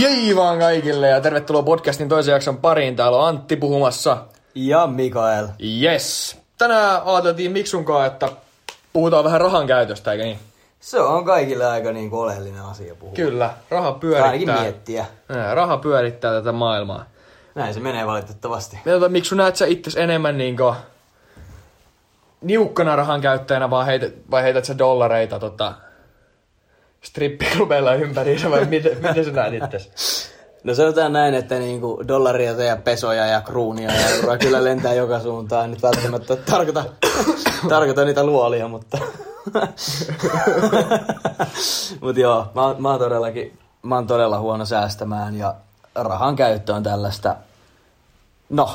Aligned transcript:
Jei 0.00 0.36
vaan 0.36 0.58
kaikille 0.58 1.08
ja 1.08 1.20
tervetuloa 1.20 1.62
podcastin 1.62 2.08
toisen 2.08 2.32
jakson 2.32 2.56
pariin. 2.56 2.96
Täällä 2.96 3.18
on 3.18 3.28
Antti 3.28 3.56
puhumassa. 3.56 4.16
Ja 4.54 4.86
Mikael. 4.86 5.48
Yes. 5.82 6.38
Tänään 6.58 7.02
ajateltiin 7.04 7.52
Miksunkaan, 7.52 8.06
että 8.06 8.28
puhutaan 8.92 9.24
vähän 9.24 9.40
rahan 9.40 9.66
käytöstä, 9.66 10.12
eikö 10.12 10.24
niin? 10.24 10.38
Se 10.80 11.00
on 11.00 11.24
kaikille 11.24 11.66
aika 11.66 11.92
niin 11.92 12.10
kuin 12.10 12.20
oleellinen 12.20 12.62
asia 12.62 12.94
puhua. 12.94 13.14
Kyllä, 13.14 13.50
raha 13.70 13.92
Tai 13.92 14.14
ainakin 14.14 14.46
pyörittää. 14.46 14.60
miettiä. 14.62 15.06
Raha 15.54 15.76
pyörittää 15.76 16.32
tätä 16.32 16.52
maailmaa. 16.52 17.04
Näin 17.54 17.74
se 17.74 17.80
menee 17.80 18.06
valitettavasti. 18.06 18.78
Tota, 18.84 19.08
Miksu, 19.08 19.34
näet 19.34 19.56
sä 19.56 19.66
itses 19.66 19.96
enemmän 19.96 20.38
niinku 20.38 20.74
niukkana 22.40 22.96
rahan 22.96 23.20
käyttäjänä 23.20 23.70
vaan 23.70 23.86
heität, 23.86 24.14
vai 24.30 24.42
heität 24.42 24.64
sä 24.64 24.78
dollareita 24.78 25.38
tota, 25.38 25.72
strippiklubeilla 27.02 27.94
ympäriinsä 27.94 28.50
vai 28.50 28.64
miten, 28.64 28.96
miten 28.96 29.24
sä 29.24 29.30
näet 29.30 29.54
itses? 29.54 29.90
No 30.64 30.74
sanotaan 30.74 31.12
näin, 31.12 31.34
että 31.34 31.58
niinku 31.58 32.02
dollaria 32.08 32.52
ja 32.52 32.76
pesoja 32.76 33.26
ja 33.26 33.40
kruunia 33.40 33.92
ja 33.92 34.08
euroa 34.08 34.38
kyllä 34.38 34.64
lentää 34.64 34.94
joka 34.94 35.20
suuntaan. 35.20 35.70
Nyt 35.70 35.82
välttämättä 35.82 36.36
tarkoita, 36.36 36.84
tarkoita 37.68 38.04
niitä 38.04 38.24
luolia, 38.24 38.68
mutta... 38.68 38.98
Mut 42.00 42.16
joo, 42.16 42.46
mä, 42.54 42.74
mä 42.78 42.90
oon 42.90 42.98
todellakin, 42.98 43.58
mä 43.82 43.94
oon 43.94 44.06
todella 44.06 44.38
huono 44.38 44.64
säästämään 44.64 45.34
ja 45.34 45.54
rahan 45.94 46.36
käyttö 46.36 46.74
on 46.74 46.82
tällaista, 46.82 47.36
no, 48.50 48.70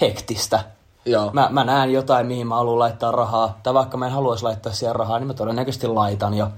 hektistä. 0.00 0.60
Joo. 1.04 1.30
Mä, 1.32 1.48
mä 1.50 1.64
näen 1.64 1.92
jotain, 1.92 2.26
mihin 2.26 2.46
mä 2.46 2.54
haluan 2.54 2.78
laittaa 2.78 3.12
rahaa, 3.12 3.58
tai 3.62 3.74
vaikka 3.74 3.96
mä 3.96 4.06
en 4.06 4.12
haluaisi 4.12 4.44
laittaa 4.44 4.72
siihen 4.72 4.96
rahaa, 4.96 5.18
niin 5.18 5.26
mä 5.26 5.34
todennäköisesti 5.34 5.86
laitan 5.86 6.34
jo. 6.34 6.48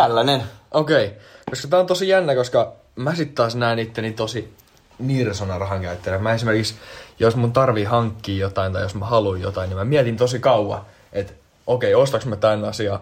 Tällainen. 0.00 0.42
Okei, 0.70 1.06
okay. 1.06 1.18
koska 1.50 1.68
tää 1.68 1.80
on 1.80 1.86
tosi 1.86 2.08
jännä, 2.08 2.34
koska 2.34 2.72
mä 2.96 3.14
sit 3.14 3.34
taas 3.34 3.56
näen 3.56 3.78
itteni 3.78 4.12
tosi 4.12 4.54
nirsona 4.98 5.58
rahan 5.58 5.82
käyttäjänä. 5.82 6.22
Mä 6.22 6.34
esimerkiksi, 6.34 6.74
jos 7.18 7.36
mun 7.36 7.52
tarvii 7.52 7.84
hankkia 7.84 8.40
jotain 8.40 8.72
tai 8.72 8.82
jos 8.82 8.94
mä 8.94 9.06
haluan 9.06 9.40
jotain, 9.40 9.68
niin 9.68 9.78
mä 9.78 9.84
mietin 9.84 10.16
tosi 10.16 10.38
kauan, 10.38 10.80
että 11.12 11.32
okei, 11.66 11.94
okay, 11.94 12.02
ostaks 12.02 12.26
mä 12.26 12.36
tän 12.36 12.64
asian, 12.64 13.00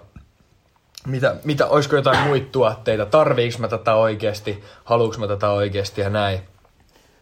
mitä, 1.06 1.36
mitä, 1.44 1.66
olisiko 1.66 1.96
jotain 1.96 2.26
muita 2.26 2.46
tuotteita, 2.52 3.06
tarviiks 3.06 3.58
mä 3.58 3.68
tätä 3.68 3.94
oikeesti, 3.94 4.64
haluuks 4.84 5.18
mä 5.18 5.26
tätä 5.26 5.50
oikeesti 5.50 6.00
ja 6.00 6.10
näin. 6.10 6.40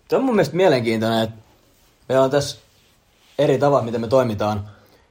Tämä 0.09 0.19
on 0.19 0.25
mun 0.25 0.35
mielestä 0.35 0.57
mielenkiintoinen, 0.57 1.23
että 1.23 1.37
meillä 2.09 2.25
on 2.25 2.31
tässä 2.31 2.59
eri 3.39 3.59
tavat, 3.59 3.85
miten 3.85 4.01
me 4.01 4.09
toimitaan, 4.09 4.69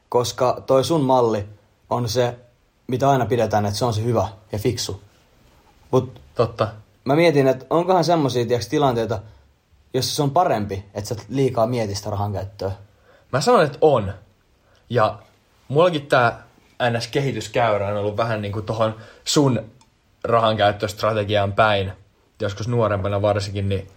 koska 0.10 0.64
toi 0.66 0.84
sun 0.84 1.02
malli 1.02 1.46
on 1.90 2.10
se, 2.10 2.36
mitä 2.88 3.10
aina 3.10 3.26
pidetään, 3.26 3.66
että 3.66 3.78
se 3.78 3.86
on 3.86 3.94
se 3.94 4.04
hyvä 4.04 4.28
ja 4.52 4.60
fiksu. 4.60 5.02
Mut 5.92 6.22
Totta. 6.36 6.68
mä 7.06 7.16
mietin, 7.16 7.48
että 7.48 7.66
onkohan 7.70 8.04
semmosia 8.04 8.46
tiiäks, 8.46 8.68
tilanteita, 8.68 9.20
jossa 9.94 10.16
se 10.16 10.24
on 10.24 10.32
parempi, 10.32 10.86
että 10.94 11.08
sä 11.08 11.16
liikaa 11.30 11.68
mieti 11.68 11.96
sitä 11.96 12.10
rahan 12.10 12.34
käyttöä. 12.34 12.72
Mä 13.32 13.42
sanon, 13.42 13.64
että 13.64 13.78
on. 13.82 14.14
Ja 14.90 15.20
mullakin 15.68 16.08
tää 16.08 16.44
NS-kehityskäyrä 16.84 17.88
on 17.88 17.98
ollut 17.98 18.18
vähän 18.18 18.42
niinku 18.42 18.62
tohon 18.62 18.96
sun 19.24 19.72
rahankäyttöstrategiaan 20.24 21.54
päin. 21.54 21.92
Joskus 22.40 22.68
nuorempana 22.68 23.22
varsinkin, 23.22 23.70
niin, 23.70 23.88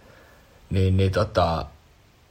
niin, 0.69 0.97
niin 0.97 1.11
tota, 1.11 1.65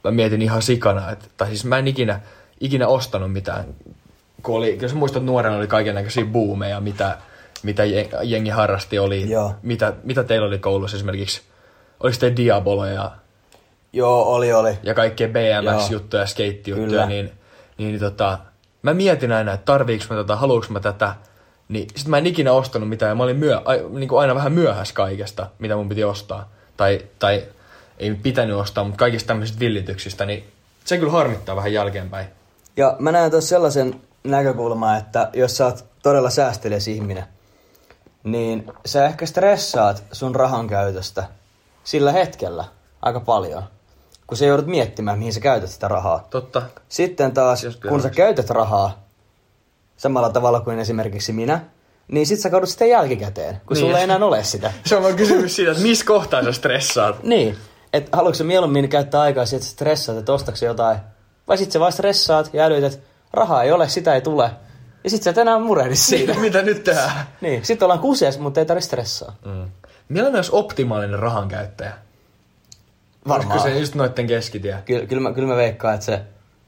mä 0.03 0.11
mietin 0.11 0.41
ihan 0.41 0.61
sikana, 0.61 1.11
että, 1.11 1.25
tai 1.37 1.47
siis 1.47 1.65
mä 1.65 1.77
en 1.77 1.87
ikinä, 1.87 2.19
ikinä 2.59 2.87
ostanut 2.87 3.33
mitään. 3.33 3.65
Kun 4.43 4.55
oli, 4.57 4.77
jos 4.81 4.93
muistat, 4.93 5.23
nuorena 5.23 5.57
oli 5.57 5.67
kaiken 5.67 5.95
näköisiä 5.95 6.25
boomeja, 6.25 6.79
mitä, 6.79 7.17
mitä 7.63 7.83
je- 7.83 8.09
jengi 8.23 8.49
harrasti, 8.49 8.99
oli, 8.99 9.29
Joo. 9.29 9.55
mitä, 9.61 9.93
mitä 10.03 10.23
teillä 10.23 10.47
oli 10.47 10.59
koulussa 10.59 10.97
esimerkiksi, 10.97 11.41
oliko 11.99 12.17
te 12.19 12.35
Diabolo 12.35 12.85
ja 12.85 13.11
Joo, 13.93 14.23
oli, 14.23 14.53
oli. 14.53 14.77
ja 14.83 14.93
kaikkea 14.93 15.27
BMX-juttuja, 15.27 16.25
skeittijuttuja, 16.25 17.05
niin, 17.05 17.31
niin, 17.77 17.91
niin 17.91 17.99
tota, 17.99 18.37
mä 18.81 18.93
mietin 18.93 19.31
aina, 19.31 19.53
että 19.53 19.65
tarviiks 19.65 20.09
mä 20.09 20.15
tätä, 20.15 20.35
haluuks 20.35 20.69
mä 20.69 20.79
tätä, 20.79 21.15
niin 21.69 21.87
sit 21.95 22.07
mä 22.07 22.17
en 22.17 22.27
ikinä 22.27 22.51
ostanut 22.51 22.89
mitään, 22.89 23.09
ja 23.09 23.15
mä 23.15 23.23
olin 23.23 23.37
myö, 23.37 23.57
a, 23.57 23.73
niin 23.89 24.09
kuin 24.09 24.21
aina 24.21 24.35
vähän 24.35 24.51
myöhässä 24.51 24.93
kaikesta, 24.93 25.47
mitä 25.59 25.75
mun 25.75 25.89
piti 25.89 26.03
ostaa. 26.03 26.49
Tai, 26.77 27.01
tai 27.19 27.43
ei 27.99 28.15
pitänyt 28.15 28.55
ostaa, 28.55 28.83
mutta 28.83 28.99
kaikista 28.99 29.27
tämmöisistä 29.27 29.59
villityksistä, 29.59 30.25
niin 30.25 30.43
se 30.85 30.97
kyllä 30.97 31.11
harmittaa 31.11 31.55
vähän 31.55 31.73
jälkeenpäin. 31.73 32.27
Ja 32.77 32.95
mä 32.99 33.11
näen 33.11 33.31
tuossa 33.31 33.49
sellaisen 33.49 34.01
näkökulman, 34.23 34.97
että 34.97 35.29
jos 35.33 35.57
sä 35.57 35.65
oot 35.65 35.85
todella 36.03 36.29
säästeliäs 36.29 36.87
ihminen, 36.87 37.23
niin 38.23 38.71
sä 38.85 39.05
ehkä 39.05 39.25
stressaat 39.25 40.03
sun 40.11 40.35
rahan 40.35 40.67
käytöstä 40.67 41.23
sillä 41.83 42.11
hetkellä 42.11 42.65
aika 43.01 43.19
paljon. 43.19 43.63
Kun 44.27 44.37
sä 44.37 44.45
joudut 44.45 44.67
miettimään, 44.67 45.17
mihin 45.19 45.33
sä 45.33 45.39
käytät 45.39 45.69
sitä 45.69 45.87
rahaa. 45.87 46.27
Totta. 46.29 46.61
Sitten 46.89 47.31
taas, 47.31 47.63
Jos 47.63 47.75
kyllä 47.75 47.91
kun 47.91 48.01
sä 48.01 48.09
käytät 48.09 48.49
rahaa 48.49 49.03
samalla 49.97 50.29
tavalla 50.29 50.59
kuin 50.59 50.79
esimerkiksi 50.79 51.33
minä, 51.33 51.61
niin 52.07 52.27
sit 52.27 52.39
sä 52.39 52.49
kaudut 52.49 52.69
sitä 52.69 52.85
jälkikäteen, 52.85 53.61
kun 53.65 53.75
Niin. 53.75 53.85
sulla 53.85 53.97
ei 53.97 54.03
enää 54.03 54.17
ole 54.17 54.43
sitä. 54.43 54.73
Se 54.85 54.95
on 54.95 55.03
vaan 55.03 55.15
kysymys 55.15 55.55
siitä, 55.55 55.71
että 55.71 55.83
missä 55.83 56.05
kohtaa 56.05 56.43
sä 56.43 56.51
stressaat. 56.51 57.23
Niin, 57.23 57.55
että 57.93 58.17
haluatko 58.17 58.43
mieluummin 58.43 58.89
käyttää 58.89 59.21
aikaa 59.21 59.45
siihen, 59.45 59.61
että 59.61 59.71
stressaat, 59.71 60.17
että 60.17 60.33
ostaks 60.33 60.61
jotain, 60.63 60.99
vai 61.47 61.57
sit 61.57 61.71
sä 61.71 61.79
vaan 61.79 61.91
stressaat 61.91 62.49
ja 62.53 62.63
älyt, 62.65 62.83
että 62.83 63.08
rahaa 63.33 63.63
ei 63.63 63.71
ole, 63.71 63.89
sitä 63.89 64.15
ei 64.15 64.21
tule. 64.21 64.51
Ja 65.03 65.09
sit 65.09 65.23
sä 65.23 65.29
et 65.29 65.37
enää 65.37 65.59
murehdi 65.59 65.95
siitä. 65.95 66.33
mitä 66.41 66.61
nyt 66.61 66.83
tehdään? 66.83 67.11
niin, 67.41 67.65
sit 67.65 67.83
ollaan 67.83 67.99
kuseessa, 67.99 68.41
mutta 68.41 68.59
ei 68.59 68.65
tarvitse 68.65 68.87
stressaa. 68.87 69.35
Mm. 69.45 69.69
Millainen 70.09 70.35
olisi 70.35 70.51
optimaalinen 70.53 71.19
rahankäyttäjä? 71.19 71.93
Varmaan. 73.27 73.51
Olisiko 73.51 73.73
se 73.73 73.79
just 73.79 73.95
noitten 73.95 74.27
keskitie? 74.27 74.77
Kyllä, 74.85 75.05
kyllä, 75.05 75.21
mä, 75.21 75.33
kyllä 75.33 75.47
mä 75.47 75.55
veikkaan, 75.55 75.93
että 75.93 76.05
se, 76.05 76.21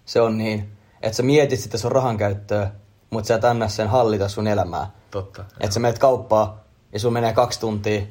se 0.06 0.22
on 0.22 0.38
niin. 0.38 0.72
Että 1.02 1.16
sä 1.16 1.24
mietit 1.24 1.60
sitä 1.60 1.78
sun 1.78 1.92
rahan 1.92 2.18
käyttöä, 2.18 2.72
mutta 3.10 3.28
sä 3.28 3.36
et 3.36 3.46
anna 3.46 3.68
sen 3.68 3.88
hallita 3.88 4.30
sun 4.30 4.48
elämää. 4.48 4.92
Totta. 5.12 5.46
Että 5.60 5.74
sä 5.74 5.80
menet 5.80 6.00
kauppaan 6.00 6.54
ja 6.94 7.00
sulla 7.00 7.14
menee 7.14 7.34
kaksi 7.34 7.60
tuntia 7.60 8.02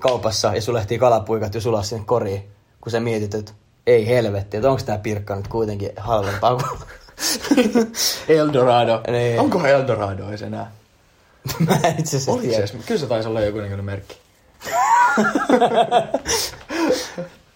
kaupassa 0.00 0.54
ja 0.54 0.62
sulla 0.62 0.80
ehtii 0.80 0.98
kalapuikat 0.98 1.54
jo 1.54 1.60
sulaa 1.60 1.82
sinne 1.82 2.04
koriin, 2.06 2.50
kun 2.80 2.92
sä 2.92 3.00
mietit, 3.00 3.34
että 3.34 3.52
ei 3.86 4.06
helvetti, 4.06 4.56
että 4.56 4.70
onko 4.70 4.82
tää 4.86 4.98
pirkka 4.98 5.36
nyt 5.36 5.48
kuitenkin 5.48 5.90
halvempaa 5.96 6.56
kuin... 6.56 6.80
Eldorado. 8.28 9.00
Niin. 9.10 9.40
Onko 9.40 9.66
Eldorado 9.66 10.28
edes 10.28 10.42
enää? 10.42 10.70
Mä 11.66 11.74
en 11.84 11.94
itse 11.98 12.16
asiassa 12.16 12.30
Oliko 12.32 12.42
se 12.44 12.48
tiedä. 12.48 12.64
edes? 12.64 12.86
Kyllä 12.86 13.00
se 13.00 13.06
taisi 13.06 13.28
olla 13.28 13.40
joku 13.40 13.58
näköinen 13.58 13.84
merkki. 13.84 14.16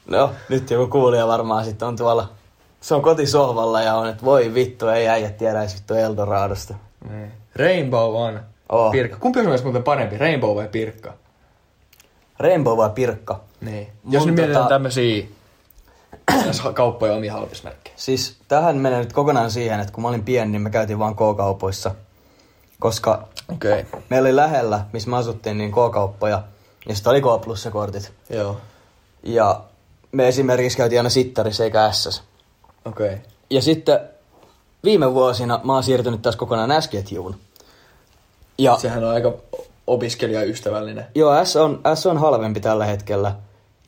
No, 0.07 0.31
nyt 0.49 0.71
joku 0.71 0.91
kuulija 0.91 1.27
varmaan 1.27 1.65
sitten 1.65 1.89
on 1.89 1.97
tuolla... 1.97 2.33
Se 2.81 2.95
on 2.95 3.03
kotisohvalla 3.03 3.83
ja 3.83 3.95
on, 3.95 4.09
että 4.09 4.25
voi 4.25 4.55
vittu, 4.55 4.89
ei 4.89 5.09
äijät 5.09 5.37
tiedä 5.37 5.61
edes 5.61 5.75
vittu 5.75 5.95
Eldoradosta. 5.95 6.75
Niin. 7.11 7.33
Rainbow 7.57 8.17
on. 8.17 8.41
Oh. 8.69 8.93
Pirkka. 8.93 9.17
Kumpi 9.21 9.41
on 9.41 9.59
muuten 9.63 9.83
parempi, 9.83 10.19
Rainbow 10.19 10.57
vai 10.57 10.69
Pirkka? 10.69 11.13
Rainbow 12.39 12.77
vai 12.77 12.91
Pirkka? 12.91 13.41
Niin. 13.61 13.89
Mun 14.03 14.13
Jos 14.13 14.27
nyt 14.27 14.35
mietitään 14.35 14.65
tota- 14.65 14.69
tämmösiä 14.69 15.25
kauppoja 16.75 17.15
omia 17.15 17.33
halpismerkkejä. 17.33 17.95
Siis 17.99 18.37
tähän 18.49 18.77
menee 18.77 18.99
nyt 18.99 19.13
kokonaan 19.13 19.51
siihen, 19.51 19.81
että 19.81 19.93
kun 19.93 20.03
mä 20.03 20.09
olin 20.09 20.25
pieni, 20.25 20.53
niin 20.53 20.63
me 20.63 20.71
käytiin 20.71 20.99
vaan 20.99 21.15
K-kaupoissa. 21.15 21.95
Koska 22.81 23.29
Okei. 23.53 23.81
Okay. 23.81 24.01
meillä 24.11 24.27
oli 24.27 24.37
lähellä, 24.37 24.85
missä 24.93 25.11
me 25.11 25.17
asuttiin, 25.17 25.59
niin 25.59 25.73
K-kauppoja. 25.73 26.43
Ja 26.89 26.95
sitten 26.95 27.11
oli 27.11 27.21
K-plussa-kortit. 27.21 28.13
Joo. 28.31 28.57
Ja 29.23 29.61
me 30.13 30.29
esimerkiksi 30.29 30.79
käytiin 30.79 30.99
aina 30.99 31.11
Sittarissa 31.11 31.65
eikä 31.65 31.93
SS. 31.93 32.23
Okei. 32.85 33.07
Okay. 33.07 33.19
Ja 33.51 33.63
sitten 33.63 34.01
viime 34.85 35.15
vuosina 35.15 35.61
mä 35.65 35.75
oon 35.75 35.83
siirtynyt 35.83 36.23
taas 36.23 36.37
kokonaan 36.37 36.83
S-ketjuun. 36.83 37.37
Ja 38.59 38.77
Sehän 38.79 39.05
on 39.05 39.11
aika 39.11 39.33
opiskelijaystävällinen. 39.87 41.07
joo, 41.15 41.45
S 41.45 41.57
on, 41.57 41.81
S 41.95 42.07
on 42.07 42.19
halvempi 42.19 42.61
tällä 42.61 42.87
hetkellä. 42.87 43.35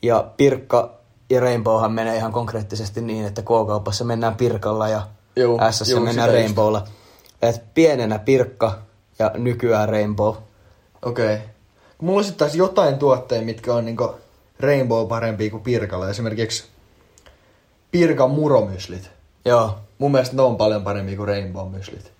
Ja 0.01 0.27
Pirkka 0.37 0.96
ja 1.29 1.39
Rainbowhan 1.39 1.91
menee 1.91 2.15
ihan 2.15 2.31
konkreettisesti 2.31 3.01
niin, 3.01 3.25
että 3.25 3.41
K-kaupassa 3.41 4.05
mennään 4.05 4.35
Pirkalla 4.35 4.89
ja 4.89 5.07
Juu, 5.35 5.59
S 5.71 5.89
juu, 5.89 5.99
mennään 5.99 6.29
Rainbowlla. 6.29 6.87
Et 7.41 7.73
pienenä 7.73 8.19
Pirkka 8.19 8.79
ja 9.19 9.31
nykyään 9.37 9.89
Rainbow. 9.89 10.35
Okei. 11.01 11.35
Okay. 11.35 11.47
Mulla 12.01 12.23
sitten 12.23 12.39
taas 12.39 12.55
jotain 12.55 12.99
tuotteita, 12.99 13.45
mitkä 13.45 13.73
on 13.73 13.85
niinku 13.85 14.15
Rainbow 14.59 15.07
parempi 15.07 15.49
kuin 15.49 15.63
Pirkalla. 15.63 16.09
Esimerkiksi 16.09 16.63
Pirkan 17.91 18.31
muromyslit. 18.31 19.09
Joo. 19.45 19.79
Mun 19.97 20.11
mielestä 20.11 20.35
ne 20.35 20.41
on 20.41 20.57
paljon 20.57 20.83
parempi 20.83 21.15
kuin 21.15 21.27
Rainbow 21.27 21.71
myslit. 21.71 22.11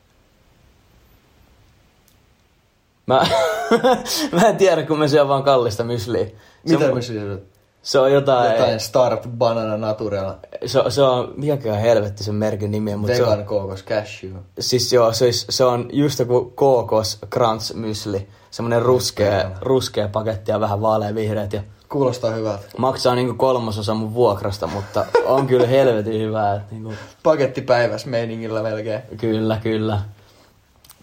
Mä, 3.06 3.28
mä 4.42 4.42
en 4.48 4.58
tiedä, 4.58 4.84
kun 4.84 5.00
mä 5.00 5.08
syön 5.08 5.28
vaan 5.28 5.44
kallista 5.44 5.84
mysliä. 5.84 6.28
Mitä 6.70 6.86
on, 6.86 6.94
myslit? 6.94 7.57
Se 7.88 8.00
on 8.00 8.12
jotain... 8.12 8.52
Jotain 8.52 8.80
Start 8.80 9.28
Banana 9.38 9.78
Natural 9.78 10.34
Se, 10.66 10.80
se 10.90 11.02
on, 11.02 11.34
mikäkään 11.38 11.80
helvetti 11.80 12.24
sen 12.24 12.36
merkin 12.36 12.72
nimi 12.72 12.94
on, 12.94 13.00
mutta 13.00 13.16
se 13.16 13.22
Vegan 13.24 13.40
on, 13.40 13.46
Kokos 13.46 13.84
Cashew. 13.84 14.32
siis 14.60 14.94
joo, 14.94 15.14
se, 15.14 15.26
olisi- 15.26 15.46
se 15.50 15.64
on 15.64 15.90
just 15.94 16.20
joku 16.20 16.52
Kookos 16.56 17.20
Crunch 17.34 17.74
Mysli. 17.76 18.28
Semmonen 18.52 18.82
ruskea, 18.82 19.52
ruskea 19.62 20.08
paketti 20.08 20.52
ja 20.52 20.60
vähän 20.60 20.82
vaalea 20.82 21.16
vihreät 21.16 21.54
ja 21.54 21.62
Kuulostaa 21.90 22.32
hyvältä. 22.32 22.66
maksaa 22.78 23.16
niinku 23.16 23.34
kolmasosa 23.34 23.94
mun 23.94 24.14
vuokrasta, 24.14 24.68
mutta 24.68 25.06
on 25.26 25.48
kyllä 25.48 25.68
helvetin 25.68 26.22
hyvää. 26.22 26.66
Niinku, 26.72 26.94
Paketti 27.24 27.62
päiväs 27.62 28.06
meiningillä 28.06 28.64
melkein. 28.64 29.02
kyllä, 29.18 29.60
kyllä. 29.64 30.00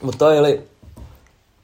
Mutta 0.03 0.19
toi 0.19 0.39
oli, 0.39 0.69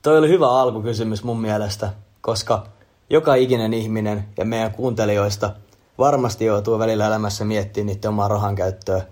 toi 0.03 0.19
oli 0.19 0.29
hyvä 0.29 0.49
alkukysymys 0.51 1.25
mun 1.25 1.41
mielestä, 1.41 1.91
koska 2.21 2.67
joka 3.11 3.35
ikinen 3.35 3.75
ihminen 3.75 4.29
ja 4.39 4.45
meidän 4.45 4.73
kuuntelijoista 4.73 5.51
varmasti 5.99 6.45
joutuu 6.45 6.79
välillä 6.79 7.07
elämässä 7.07 7.45
miettimään 7.45 7.87
niiden 7.87 8.09
omaa 8.09 8.29
rahan 8.29 8.55
käyttöä. 8.55 9.03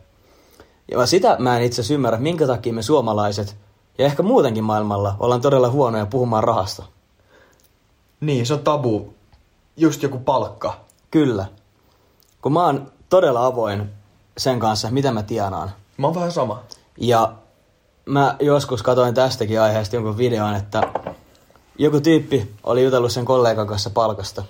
Ja 0.91 1.07
sitä 1.07 1.37
mä 1.39 1.57
en 1.57 1.63
itse 1.63 1.95
ymmärrä, 1.95 2.19
minkä 2.19 2.47
takia 2.47 2.73
me 2.73 2.83
suomalaiset 2.83 3.57
ja 3.99 4.05
ehkä 4.05 4.23
muutenkin 4.23 4.65
maailmalla 4.65 5.17
ollaan 5.21 5.41
todella 5.41 5.71
huonoja 5.71 6.07
puhumaan 6.07 6.45
rahasta. 6.45 6.83
Niin, 8.21 8.47
se 8.47 8.55
on 8.55 8.61
tabu. 8.61 9.15
Just 9.77 10.03
joku 10.03 10.19
palkka. 10.19 10.81
Kyllä. 11.11 11.47
Kun 12.43 12.53
mä 12.53 12.65
oon 12.65 12.93
todella 13.09 13.47
avoin 13.47 13.91
sen 14.39 14.61
kanssa, 14.61 14.91
mitä 14.91 15.13
mä 15.13 15.23
tienaan. 15.23 15.71
Mä 15.97 16.07
oon 16.07 16.15
vähän 16.15 16.33
sama. 16.33 16.63
Ja 16.97 17.33
mä 18.07 18.37
joskus 18.41 18.83
katoin 18.83 19.15
tästäkin 19.15 19.61
aiheesta 19.61 19.97
jonkun 19.97 20.19
videon, 20.19 20.55
että 20.55 20.83
joku 21.79 22.01
tyyppi 22.01 22.55
oli 22.65 22.85
jutellut 22.85 23.13
sen 23.13 23.25
kollegan 23.25 23.67
kanssa 23.67 23.91
palkasta. 23.91 24.45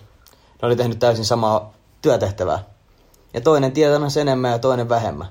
Ne 0.63 0.67
oli 0.67 0.77
tehnyt 0.77 0.99
täysin 0.99 1.25
samaa 1.25 1.73
työtehtävää. 2.03 2.65
Ja 3.35 3.41
toinen 3.41 3.73
tietämässä 3.73 4.21
enemmän 4.21 4.51
ja 4.51 4.59
toinen 4.59 4.89
vähemmän. 4.89 5.29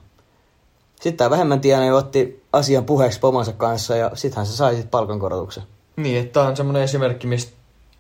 Sitten 0.96 1.18
tämä 1.18 1.30
vähemmän 1.30 1.62
tienaaja 1.62 1.96
otti 1.96 2.44
asian 2.54 2.86
puheeksi 2.86 3.20
pomonsa 3.20 3.54
kanssa 3.54 3.96
ja 3.96 4.12
sittenhän 4.14 4.46
se 4.46 4.56
sai 4.56 4.76
sit 4.76 4.92
palkankorotuksen. 4.92 5.64
Niin, 5.96 6.18
että 6.18 6.34
tää 6.34 6.50
on 6.50 6.58
semmonen 6.58 6.82
esimerkki, 6.82 7.28
mistä 7.28 7.52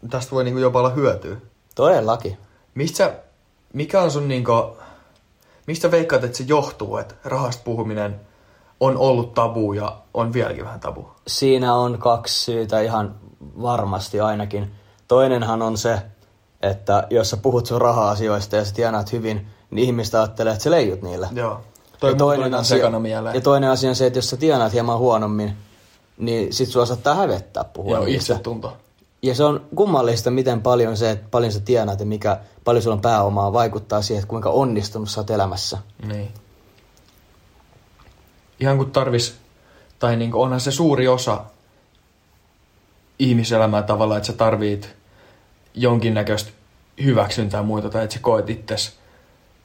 tästä 0.10 0.32
voi 0.32 0.44
niinku 0.44 0.60
jopa 0.60 0.80
olla 0.80 0.90
hyötyä. 0.90 1.38
Todellakin. 1.76 2.38
Mistä 2.76 3.14
mikä 3.74 4.02
on 4.02 4.12
sun 4.12 4.28
niinku, 4.28 4.78
mistä 5.68 5.92
veikkaat, 5.92 6.24
että 6.24 6.38
se 6.38 6.44
johtuu, 6.48 6.98
että 6.98 7.16
rahasta 7.24 7.62
puhuminen 7.66 8.20
on 8.80 8.98
ollut 8.98 9.34
tabu 9.34 9.74
ja 9.74 9.98
on 10.14 10.34
vieläkin 10.34 10.66
vähän 10.66 10.80
tabu? 10.80 11.08
Siinä 11.28 11.74
on 11.74 11.98
kaksi 11.98 12.46
syytä 12.46 12.82
ihan 12.82 13.16
varmasti 13.62 14.20
ainakin. 14.20 14.72
Toinenhan 15.08 15.62
on 15.62 15.78
se, 15.78 16.02
että 16.62 17.08
jos 17.10 17.30
sä 17.30 17.38
puhut 17.38 17.66
sun 17.66 17.82
raha-asioista 17.82 18.56
ja 18.56 18.66
sä 18.66 18.74
tienaat 18.74 19.12
hyvin, 19.12 19.48
niin 19.72 19.86
ihmiset 19.86 20.16
ajattelee, 20.16 20.54
että 20.54 20.64
sä 20.64 20.72
leijut 20.72 21.02
niillä. 21.02 21.28
Joo. 21.32 21.62
Toi 22.00 22.12
ja, 22.12 22.16
toinen 22.16 23.02
mieleen. 23.02 23.36
ja 23.36 23.42
toinen 23.42 23.70
asia 23.70 23.90
on 23.90 23.96
se, 23.96 24.06
että 24.06 24.18
jos 24.18 24.30
sä 24.30 24.38
tienaat 24.38 24.74
hieman 24.74 24.98
huonommin, 24.98 25.58
niin 26.18 26.54
sit 26.54 26.70
sua 26.70 26.86
saattaa 26.86 27.16
hävettää 27.16 27.64
puhua 27.64 27.96
Joo, 27.96 28.06
niistä. 28.06 28.34
itsetunto. 28.34 28.78
Ja 29.22 29.36
se 29.36 29.44
on 29.44 29.62
kummallista, 29.76 30.32
miten 30.32 30.62
paljon 30.62 30.98
se, 30.98 31.12
että 31.12 31.28
paljon 31.32 31.52
sä 31.52 31.60
tienaat 31.60 32.00
ja 32.00 32.06
mikä, 32.06 32.40
paljon 32.64 32.84
sulla 32.84 32.96
on 32.96 33.02
pääomaa, 33.02 33.54
vaikuttaa 33.54 34.02
siihen, 34.02 34.22
että 34.22 34.30
kuinka 34.30 34.50
onnistunut 34.50 35.10
sä 35.10 35.22
oot 35.22 35.30
elämässä. 35.30 35.78
Niin. 36.08 36.32
Ihan 38.60 38.78
kun 38.78 38.92
tarvis, 38.92 39.36
tai 40.00 40.16
niinku 40.16 40.42
onhan 40.42 40.60
se 40.60 40.72
suuri 40.72 41.08
osa 41.08 41.44
ihmiselämää 43.20 43.84
tavallaan, 43.84 44.18
että 44.18 44.28
sä 44.28 44.34
tarvit 44.34 44.96
jonkinnäköistä 45.74 46.52
hyväksyntää 47.04 47.64
muita, 47.64 47.90
tai 47.90 48.04
että 48.04 48.14
sä 48.14 48.20
koet 48.20 48.50
itses, 48.50 48.98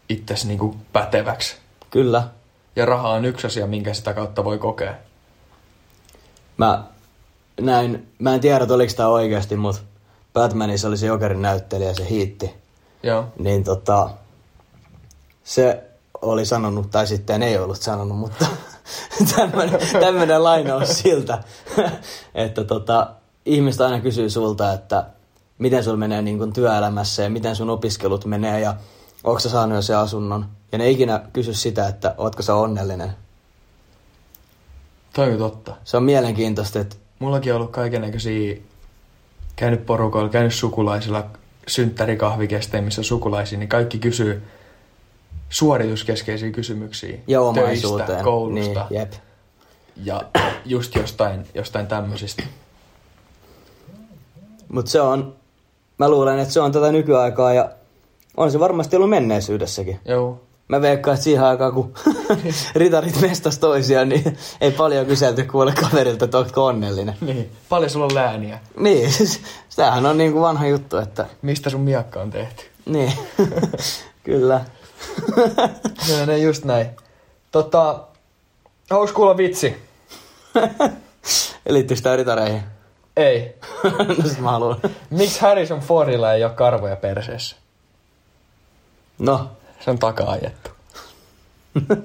itses 0.08 0.44
niinku 0.44 0.76
päteväksi. 0.92 1.56
Kyllä. 1.90 2.28
Ja 2.76 2.86
raha 2.86 3.08
on 3.08 3.24
yksi 3.24 3.46
asia, 3.46 3.66
minkä 3.66 3.94
sitä 3.94 4.14
kautta 4.14 4.44
voi 4.44 4.58
kokea. 4.58 4.94
Mä 6.56 6.84
näin, 7.60 8.12
mä 8.18 8.34
en 8.34 8.40
tiedä, 8.40 8.62
että 8.62 8.74
oliko 8.74 8.92
tää 8.96 9.08
oikeasti, 9.08 9.56
mutta 9.56 9.82
Batmanissa 10.32 10.88
oli 10.88 10.96
se 10.96 11.06
Jokerin 11.06 11.42
näyttelijä, 11.42 11.94
se 11.94 12.08
hiitti. 12.08 12.54
Joo. 13.02 13.24
Niin 13.38 13.64
tota, 13.64 14.10
se 15.44 15.84
oli 16.22 16.46
sanonut, 16.46 16.90
tai 16.90 17.06
sitten 17.06 17.42
ei 17.42 17.58
ollut 17.58 17.80
sanonut, 17.80 18.18
mutta 18.18 18.46
tämmönen, 19.36 19.80
tämmönen 20.00 20.44
lainaus 20.44 20.98
siltä, 20.98 21.38
että 22.34 22.64
tota, 22.64 23.10
ihmiset 23.46 23.80
aina 23.80 24.00
kysyy 24.00 24.30
sulta, 24.30 24.72
että 24.72 25.06
miten 25.58 25.84
sul 25.84 25.96
menee 25.96 26.22
niin 26.22 26.38
kun 26.38 26.52
työelämässä 26.52 27.22
ja 27.22 27.30
miten 27.30 27.56
sun 27.56 27.70
opiskelut 27.70 28.24
menee 28.24 28.60
ja 28.60 28.74
onko 29.24 29.40
sä 29.40 29.48
saanut 29.50 29.76
jo 29.76 29.82
se 29.82 29.94
asunnon. 29.94 30.46
Ja 30.72 30.78
ne 30.78 30.90
ikinä 30.90 31.20
kysy 31.32 31.54
sitä, 31.54 31.88
että 31.88 32.14
ootko 32.18 32.42
sä 32.42 32.54
onnellinen. 32.54 33.10
Toi 35.12 35.32
on 35.32 35.38
totta. 35.38 35.76
Se 35.84 35.96
on 35.96 36.02
mielenkiintoista, 36.02 36.80
että 36.80 36.96
Mullakin 37.18 37.52
on 37.52 37.56
ollut 37.56 37.70
kaikennäköisiä, 37.70 38.56
käynyt 39.56 39.86
porukoilla, 39.86 40.28
käynyt 40.28 40.54
sukulaisilla, 40.54 41.26
synttärikahvikesteissä 41.66 43.02
sukulaisia, 43.02 43.58
niin 43.58 43.68
kaikki 43.68 43.98
kysyy 43.98 44.42
suorituskeskeisiä 45.48 46.50
kysymyksiä. 46.50 47.18
ja 47.26 47.40
omaisuuteen. 47.40 48.06
Töistä, 48.06 48.24
koulusta 48.24 48.86
Niin, 48.90 49.00
jep. 49.00 49.12
ja 49.96 50.22
just 50.64 50.94
jostain, 50.94 51.46
jostain 51.54 51.86
tämmöisistä. 51.86 52.42
Mutta 54.72 54.90
se 54.90 55.00
on, 55.00 55.34
mä 55.98 56.08
luulen, 56.08 56.38
että 56.38 56.54
se 56.54 56.60
on 56.60 56.72
tätä 56.72 56.92
nykyaikaa 56.92 57.54
ja 57.54 57.68
on 58.36 58.52
se 58.52 58.60
varmasti 58.60 58.96
ollut 58.96 59.10
menneisyydessäkin. 59.10 60.00
Joo. 60.04 60.40
Mä 60.68 60.80
veikkaan, 60.80 61.14
että 61.14 61.24
siihen 61.24 61.44
aikaan, 61.44 61.72
kun 61.72 61.94
ritarit 62.74 63.20
mestas 63.20 63.58
toisiaan, 63.58 64.08
niin 64.08 64.38
ei 64.60 64.70
paljon 64.70 65.06
kyselty 65.06 65.44
kuule 65.44 65.72
kaverilta, 65.72 66.24
että 66.24 66.38
ootko 66.38 66.66
onnellinen. 66.66 67.14
Niin. 67.20 67.50
Paljon 67.68 67.90
sulla 67.90 68.04
on 68.04 68.14
lääniä. 68.14 68.58
Niin, 68.76 69.12
siis 69.12 69.40
tämähän 69.76 70.06
on 70.06 70.18
niin 70.18 70.32
kuin 70.32 70.42
vanha 70.42 70.66
juttu, 70.66 70.96
että 70.96 71.26
Mistä 71.42 71.70
sun 71.70 71.80
miakka 71.80 72.20
on 72.20 72.30
tehty? 72.30 72.64
niin, 72.86 73.12
kyllä. 74.24 74.64
Se 76.06 76.16
menee 76.20 76.38
just 76.38 76.64
näin. 76.64 76.86
Tota, 77.50 78.00
haluais 78.90 79.12
kuulla 79.12 79.36
vitsi? 79.36 79.76
Liittyykö 81.68 81.96
sitä 81.96 82.16
ritareihin? 82.16 82.62
Ei. 83.16 83.56
no 84.22 84.28
sit 84.28 84.38
mä 84.38 84.50
haluan. 84.50 84.80
Miksi 85.10 85.40
Harrison 85.40 85.80
Fordilla 85.80 86.32
ei 86.32 86.44
ole 86.44 86.52
karvoja 86.52 86.96
perseessä? 86.96 87.56
No, 89.18 89.50
Se 89.80 89.90
on 89.90 89.98
taka-ajettu. 89.98 90.70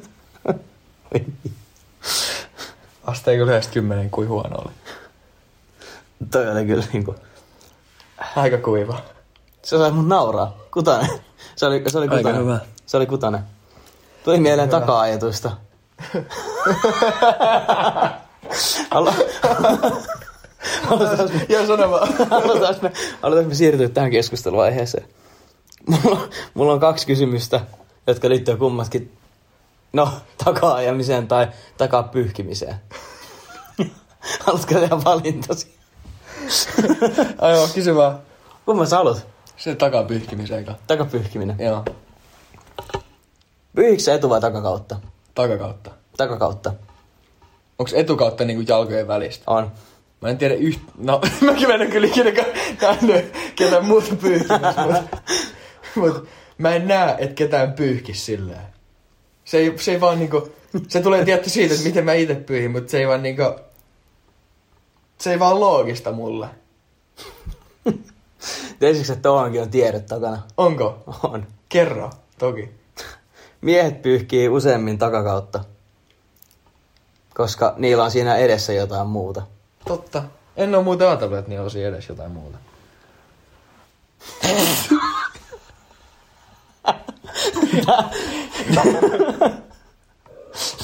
Asteiko 3.06 3.44
yhdestä 3.44 3.74
kymmenen 3.74 4.10
kuin 4.10 4.28
huono 4.30 4.58
oli. 4.58 4.72
toi 6.32 6.52
oli 6.52 6.66
kyllä 6.66 6.84
niinku... 6.94 7.16
Aika 8.36 8.58
kuiva. 8.58 9.02
Se 9.64 9.78
sai 9.78 9.92
mut 9.92 10.08
nauraa. 10.08 10.58
Kutanen. 10.74 11.10
Se 11.56 11.66
oli, 11.66 11.84
se 11.88 11.98
oli 11.98 12.06
Aika 12.08 12.18
kutanen. 12.18 12.42
hyvä. 12.42 12.60
Se 12.86 12.98
oli 12.98 13.06
kutanen. 13.06 13.42
Tuli 14.24 14.40
mieleen 14.40 14.68
Hyvä. 14.70 14.80
taka-ajetuista. 14.80 15.52
Halu- 18.92 19.14
Me, 21.34 21.46
Joo, 21.50 21.66
sano 21.68 21.92
vaan. 21.92 22.14
halutaanko 23.22 23.50
me, 23.50 23.56
siirtyä 23.56 23.90
tähän 23.90 24.12
keskusteluaiheeseen? 24.12 25.08
Mulla, 25.88 26.28
mulla 26.54 26.74
on 26.74 26.80
kaksi 26.80 27.08
kysymystä, 27.08 27.62
jotka 28.08 28.30
liittyy 28.30 28.58
kummatkin 28.58 29.18
no, 29.94 30.10
taka-ajamiseen 30.46 31.28
tai 31.28 31.48
takapyyhkimiseen. 31.78 32.76
Haluatko 34.46 34.74
tehdä 34.74 35.04
valintasi? 35.04 35.78
Ai 37.42 37.54
joo, 37.54 37.68
kysy 37.74 37.96
vaan. 37.96 38.20
Kumman 38.66 38.88
sä 38.88 38.96
haluat? 38.96 39.28
Se 39.58 39.76
takapyyhkimiseen 39.76 40.60
eka. 40.60 40.76
Takapyyhkiminen. 40.88 41.56
Joo. 41.60 41.86
Pyyhikö 43.76 44.04
sä 44.04 44.14
etu- 44.14 44.30
vai 44.30 44.42
takakautta? 44.42 44.96
Takakautta. 45.36 45.92
Takakautta. 46.18 46.74
Onks 47.80 47.94
etukautta 47.94 48.46
niinku 48.46 48.64
jalkojen 48.68 49.08
välistä? 49.08 49.44
On. 49.48 49.72
Mä 50.22 50.30
en 50.30 50.38
tiedä 50.38 50.54
yht... 50.54 50.80
No, 50.98 51.22
mäkin 51.46 51.72
en 51.72 51.82
ole 51.82 51.88
kyllä 51.88 52.08
ikinä 52.08 52.32
nähnyt 52.82 53.34
ketään 53.56 53.86
muuta 53.86 54.16
pyyhkimässä, 54.16 54.86
mutta... 54.86 55.18
Mut 55.96 56.28
mä 56.58 56.76
en 56.76 56.88
näe, 56.88 57.16
että 57.18 57.36
ketään 57.36 57.74
pyyhkis 57.74 58.26
silleen. 58.26 58.68
Se 59.46 59.58
ei, 59.58 59.74
se 59.78 59.92
ei 59.92 60.02
vaan 60.02 60.20
niinku... 60.20 60.52
Se 60.88 61.02
tulee 61.02 61.26
tietty 61.26 61.50
siitä, 61.50 61.74
että 61.74 61.88
miten 61.88 62.06
mä 62.06 62.14
itse 62.14 62.36
pyyhin, 62.36 62.72
mutta 62.72 62.92
se 62.92 63.00
ei 63.00 63.08
vaan 63.08 63.24
niinku... 63.24 63.44
Se 65.18 65.32
ei 65.32 65.40
vaan 65.40 65.60
loogista 65.60 66.12
mulle. 66.12 66.48
Tiesitkö, 68.80 69.14
että 69.14 69.30
tuohonkin 69.30 69.62
on 69.62 69.70
tiedot 69.70 70.06
takana? 70.06 70.44
Onko? 70.58 71.04
On. 71.24 71.48
Kerro, 71.70 72.10
toki. 72.38 72.70
Miehet 73.62 74.02
pyyhkii 74.02 74.50
useammin 74.50 74.98
takakautta, 74.98 75.64
koska 77.34 77.74
niillä 77.78 78.04
on 78.04 78.12
siinä 78.12 78.36
edessä 78.36 78.74
jotain 78.74 79.08
muuta. 79.08 79.42
Totta. 79.88 80.24
En 80.58 80.75
ole 80.75 80.84
muuten 80.84 81.08
ajatellut, 81.08 81.38
että 81.38 81.50
niillä 81.50 81.63
olisi 81.63 81.84
edes 81.84 82.10
jotain 82.10 82.32
muuta. 82.32 82.58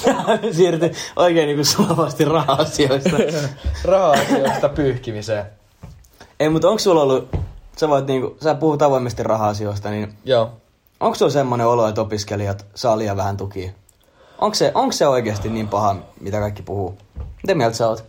Siirtyi 0.52 0.92
oikein 1.16 1.46
niinku 1.46 1.64
sulavasti 1.64 2.24
raha-asioista. 2.24 3.10
Raha-asioista 3.84 4.68
pyyhkimiseen. 4.68 5.44
Ei, 6.40 6.48
mutta 6.48 6.68
onko 6.68 6.78
sulla 6.78 7.02
ollut, 7.02 7.28
sä 7.76 7.88
voit 7.88 8.06
niinku, 8.06 8.36
sä 8.42 8.54
puhut 8.54 8.82
avoimesti 8.82 9.22
raha-asioista, 9.22 9.90
niin 9.90 10.14
Joo. 10.24 10.52
onko 11.00 11.14
sulla 11.14 11.32
semmoinen 11.32 11.66
olo, 11.66 11.88
että 11.88 12.00
opiskelijat 12.00 12.66
saa 12.74 12.98
liian 12.98 13.16
vähän 13.16 13.36
tukia? 13.36 13.72
Onko 14.38 14.54
se, 14.54 14.72
onko 14.74 14.92
se 14.92 15.08
oikeasti 15.08 15.48
niin 15.48 15.68
paha, 15.68 15.96
mitä 16.20 16.40
kaikki 16.40 16.62
puhuu? 16.62 16.98
Mitä 17.42 17.54
mieltä 17.54 17.76
sä 17.76 17.88
oot? 17.88 18.04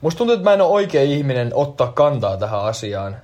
Musta 0.00 0.18
tuntuu, 0.18 0.34
että 0.34 0.44
mä 0.44 0.54
en 0.54 0.60
ole 0.60 0.72
oikea 0.72 1.02
ihminen 1.02 1.50
ottaa 1.54 1.92
kantaa 1.92 2.36
tähän 2.36 2.60
asiaan. 2.60 3.16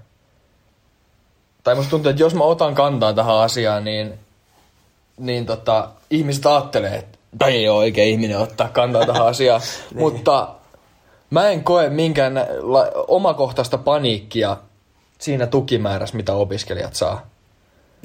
Tai 1.64 1.74
musta 1.74 1.90
tuntuu, 1.90 2.10
että 2.10 2.22
jos 2.22 2.34
mä 2.34 2.44
otan 2.44 2.74
kantaa 2.74 3.12
tähän 3.12 3.36
asiaan, 3.36 3.84
niin, 3.84 4.14
niin 5.18 5.46
tota, 5.46 5.88
ihmiset 6.10 6.46
ajattelee, 6.46 6.94
että 6.94 7.46
ei 7.46 7.68
ole 7.68 7.78
oikea 7.78 8.04
ihminen 8.04 8.38
ottaa 8.38 8.68
kantaa 8.68 9.06
tähän 9.06 9.26
asiaan. 9.26 9.60
Mutta 9.94 10.48
mä 11.30 11.48
en 11.48 11.64
koe 11.64 11.90
minkään 11.90 12.34
la- 12.60 13.04
omakohtaista 13.08 13.78
paniikkia 13.78 14.56
siinä 15.18 15.46
tukimäärässä, 15.46 16.16
mitä 16.16 16.32
opiskelijat 16.34 16.94
saa. 16.94 17.26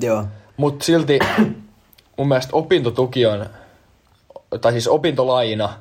Joo. 0.01 0.25
Mutta 0.57 0.85
silti 0.85 1.19
mun 2.17 2.27
mielestä 2.27 2.49
opintotuki 2.53 3.25
on, 3.25 3.45
tai 4.61 4.71
siis 4.71 4.87
opintolaina 4.87 5.73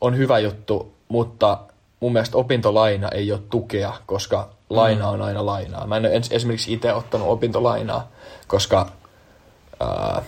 on 0.00 0.16
hyvä 0.16 0.38
juttu, 0.38 0.92
mutta 1.12 1.58
mun 2.00 2.12
mielestä 2.12 2.38
opintolaina 2.38 3.08
ei 3.08 3.32
ole 3.32 3.40
tukea, 3.50 3.92
koska 4.06 4.48
laina 4.70 5.08
on 5.08 5.22
aina 5.22 5.46
lainaa. 5.46 5.86
Mä 5.86 5.96
en 5.96 6.06
ole 6.06 6.20
esimerkiksi 6.30 6.72
itse 6.72 6.92
ottanut 6.92 7.28
opintolainaa, 7.28 8.08
koska 8.46 8.86
ää, 9.80 10.22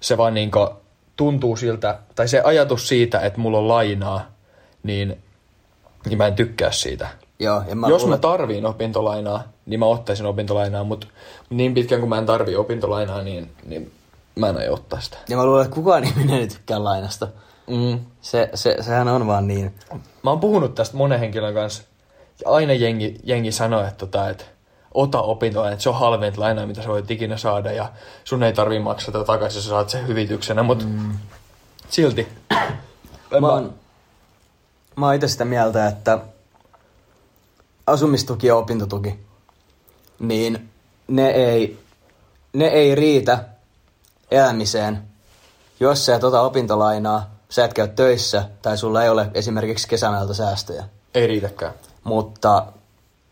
se 0.00 0.16
vaan 0.16 0.34
niinku 0.34 0.68
tuntuu 1.16 1.56
siltä, 1.56 1.98
tai 2.14 2.28
se 2.28 2.40
ajatus 2.40 2.88
siitä, 2.88 3.20
että 3.20 3.40
mulla 3.40 3.58
on 3.58 3.68
lainaa, 3.68 4.26
niin, 4.82 5.22
niin 6.06 6.18
mä 6.18 6.26
en 6.26 6.34
tykkää 6.34 6.72
siitä. 6.72 7.08
Joo, 7.38 7.62
ja 7.68 7.74
mä 7.74 7.88
Jos 7.88 8.02
luulen, 8.02 8.18
mä 8.18 8.20
tarviin 8.20 8.66
opintolainaa, 8.66 9.42
niin 9.66 9.80
mä 9.80 9.86
ottaisin 9.86 10.26
opintolainaa, 10.26 10.84
mutta 10.84 11.06
niin 11.50 11.74
pitkään 11.74 12.00
kuin 12.00 12.08
mä 12.08 12.18
en 12.18 12.26
tarvii 12.26 12.56
opintolainaa, 12.56 13.22
niin, 13.22 13.50
niin 13.66 13.92
mä 14.34 14.48
en 14.48 14.56
aio 14.56 14.74
ottaa 14.74 15.00
sitä. 15.00 15.18
ja 15.28 15.36
mä 15.36 15.46
luulen, 15.46 15.64
että 15.64 15.74
kukaan 15.74 16.04
ihminen 16.04 16.40
ei 16.40 16.48
tykkää 16.48 16.84
lainasta. 16.84 17.28
Mm. 17.66 18.00
Se, 18.20 18.50
se, 18.54 18.76
sehän 18.80 19.08
on 19.08 19.26
vaan 19.26 19.48
niin. 19.48 19.74
Mä 20.22 20.30
oon 20.30 20.40
puhunut 20.40 20.74
tästä 20.74 20.96
monen 20.96 21.20
henkilön 21.20 21.54
kanssa, 21.54 21.82
ja 22.44 22.50
aina 22.50 22.72
jengi, 22.72 23.16
jengi 23.24 23.52
sanoo, 23.52 23.80
että, 23.80 24.06
tota, 24.06 24.28
että 24.28 24.44
ota 24.94 25.22
opintolainaa, 25.22 25.72
että 25.72 25.82
se 25.82 25.88
on 25.88 25.98
halveinta 25.98 26.40
lainaa, 26.40 26.66
mitä 26.66 26.82
sä 26.82 26.88
voit 26.88 27.10
ikinä 27.10 27.36
saada, 27.36 27.72
ja 27.72 27.92
sun 28.24 28.42
ei 28.42 28.52
tarvii 28.52 28.78
maksaa 28.78 29.12
tätä 29.12 29.24
takaisin, 29.24 29.62
sä 29.62 29.68
saat 29.68 29.90
sen 29.90 30.06
hyvityksenä, 30.06 30.62
mutta 30.62 30.84
mm. 30.84 31.12
silti. 31.88 32.28
Mä 33.40 33.48
oon, 33.48 33.74
mä 34.96 35.06
oon 35.06 35.14
itse 35.14 35.28
sitä 35.28 35.44
mieltä, 35.44 35.86
että 35.86 36.18
asumistuki 37.86 38.46
ja 38.46 38.56
opintotuki, 38.56 39.18
niin 40.18 40.70
ne 41.08 41.30
ei, 41.30 41.78
ne 42.52 42.66
ei 42.66 42.94
riitä 42.94 43.44
elämiseen, 44.30 45.02
jos 45.80 46.06
sä 46.06 46.14
et 46.14 46.24
ota 46.24 46.40
opintolainaa, 46.40 47.31
sä 47.52 47.64
et 47.64 47.74
käy 47.74 47.88
töissä 47.88 48.44
tai 48.62 48.78
sulla 48.78 49.02
ei 49.02 49.08
ole 49.08 49.30
esimerkiksi 49.34 49.88
kesänältä 49.88 50.34
säästöjä. 50.34 50.84
Ei 51.14 51.26
riitäkään. 51.26 51.72
Mutta 52.04 52.66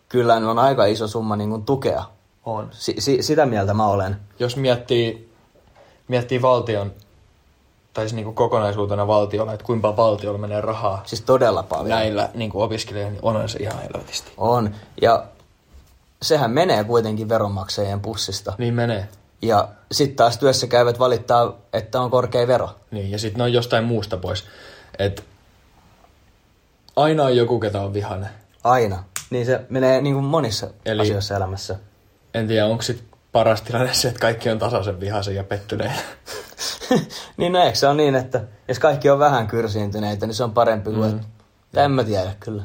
kyllä 0.09 0.35
on 0.35 0.59
aika 0.59 0.85
iso 0.85 1.09
summa 1.09 1.37
niin 1.37 1.51
kuin 1.51 1.65
tukea. 1.65 2.05
On. 2.45 2.69
Si- 2.73 2.97
si- 2.99 3.23
sitä 3.23 3.47
mieltä 3.47 3.75
mä 3.75 3.87
olen. 3.87 4.17
Jos 4.39 4.57
miettii, 4.57 5.33
miettii 6.09 6.43
valtion, 6.43 6.93
tai 7.95 8.05
siis 8.05 8.15
niin 8.15 8.35
kokonaisuutena 8.35 9.07
valtiolla, 9.07 9.53
että 9.53 9.67
kuinka 9.67 9.97
valtiolla 9.97 10.39
menee 10.39 10.61
rahaa 10.61 11.03
Siis 11.07 11.23
todella 11.23 11.63
paljon. 11.63 11.89
näillä 11.89 12.29
niin 12.35 12.51
opiskelijoilla, 12.55 13.13
niin 13.13 13.25
onhan 13.25 13.49
se 13.49 13.59
ihan 13.59 13.83
helvetisti. 13.83 14.33
On. 14.37 14.75
Ja 15.03 15.25
sehän 16.23 16.51
menee 16.51 16.85
kuitenkin 16.85 17.29
veronmaksajien 17.29 18.01
pussista. 18.01 18.53
Niin 18.59 18.75
menee. 18.75 19.09
Ja 19.43 19.69
sitten 19.93 20.17
taas 20.17 20.39
työssä 20.39 20.67
käyvät 20.67 20.99
valittaa, 20.99 21.59
että 21.73 22.01
on 22.01 22.11
korkea 22.11 22.47
vero. 22.47 22.71
Niin, 22.91 23.11
ja 23.11 23.19
sitten 23.19 23.39
ne 23.39 23.45
on 23.45 23.53
jostain 23.53 23.85
muusta 23.85 24.17
pois. 24.17 24.45
Et 24.99 25.25
aina 26.97 27.25
on 27.25 27.37
joku, 27.37 27.61
ketä 27.61 27.81
on 27.81 27.95
vihainen. 27.95 28.31
Aina. 28.65 29.05
Niin 29.31 29.47
se 29.47 29.61
menee 29.69 30.01
niin 30.01 30.15
kuin 30.15 30.25
monissa 30.25 30.71
Eli- 30.85 31.03
asioissa 31.03 31.37
elämässä. 31.37 31.77
En 32.35 32.49
tiedä, 32.49 32.67
onko 32.67 32.83
sit 32.83 33.05
paras 33.33 33.63
tilanne 33.63 33.95
se, 33.95 34.09
että 34.09 34.21
kaikki 34.21 34.51
on 34.51 34.59
tasaisen 34.59 35.01
vihaisen 35.01 35.35
ja 35.35 35.45
pettyneitä. 35.45 36.01
niin 37.37 37.53
no 37.53 37.63
eikö 37.63 37.79
se 37.79 37.87
on 37.87 37.97
niin, 37.97 38.15
että 38.15 38.41
jos 38.69 38.79
kaikki 38.79 39.11
on 39.11 39.19
vähän 39.19 39.47
kyrsiintyneitä, 39.47 40.27
niin 40.27 40.35
se 40.35 40.45
on 40.45 40.53
parempi 40.53 40.91
kuin... 40.91 41.13
Mm. 41.13 41.21
En 41.77 41.91
mä 41.91 42.05
tiedä 42.05 42.33
kyllä. 42.41 42.63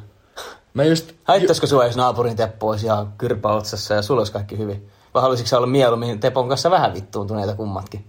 Mä 0.74 0.84
just... 0.84 1.12
Haittaisiko 1.24 1.68
sua, 1.68 1.86
jos 1.86 1.96
naapurin 1.96 2.36
Teppo 2.36 2.70
olisi 2.70 2.86
ihan 2.86 3.14
kyrpä 3.18 3.50
otsassa 3.50 3.94
ja 3.94 4.02
sulla 4.02 4.22
olisi 4.22 4.34
kaikki 4.34 4.58
hyvin? 4.58 4.90
Vai 5.16 5.22
haluaisitko 5.22 5.50
sä 5.50 5.58
olla 5.58 5.68
mieluummin 5.68 6.20
Tepon 6.20 6.50
kanssa 6.50 6.72
vähän 6.72 6.94
vittuuntuneita 6.94 7.56
kummatkin? 7.56 8.06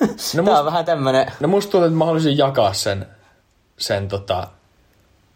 No 0.00 0.42
must- 0.42 0.58
on 0.58 0.64
vähän 0.64 0.84
tämmönen... 0.84 1.32
No 1.40 1.48
musta 1.48 1.70
tuntuu, 1.70 1.86
että 1.86 1.98
mä 1.98 2.04
haluaisin 2.04 2.38
jakaa 2.38 2.72
sen, 2.72 3.06
sen 3.78 4.08
tota, 4.08 4.48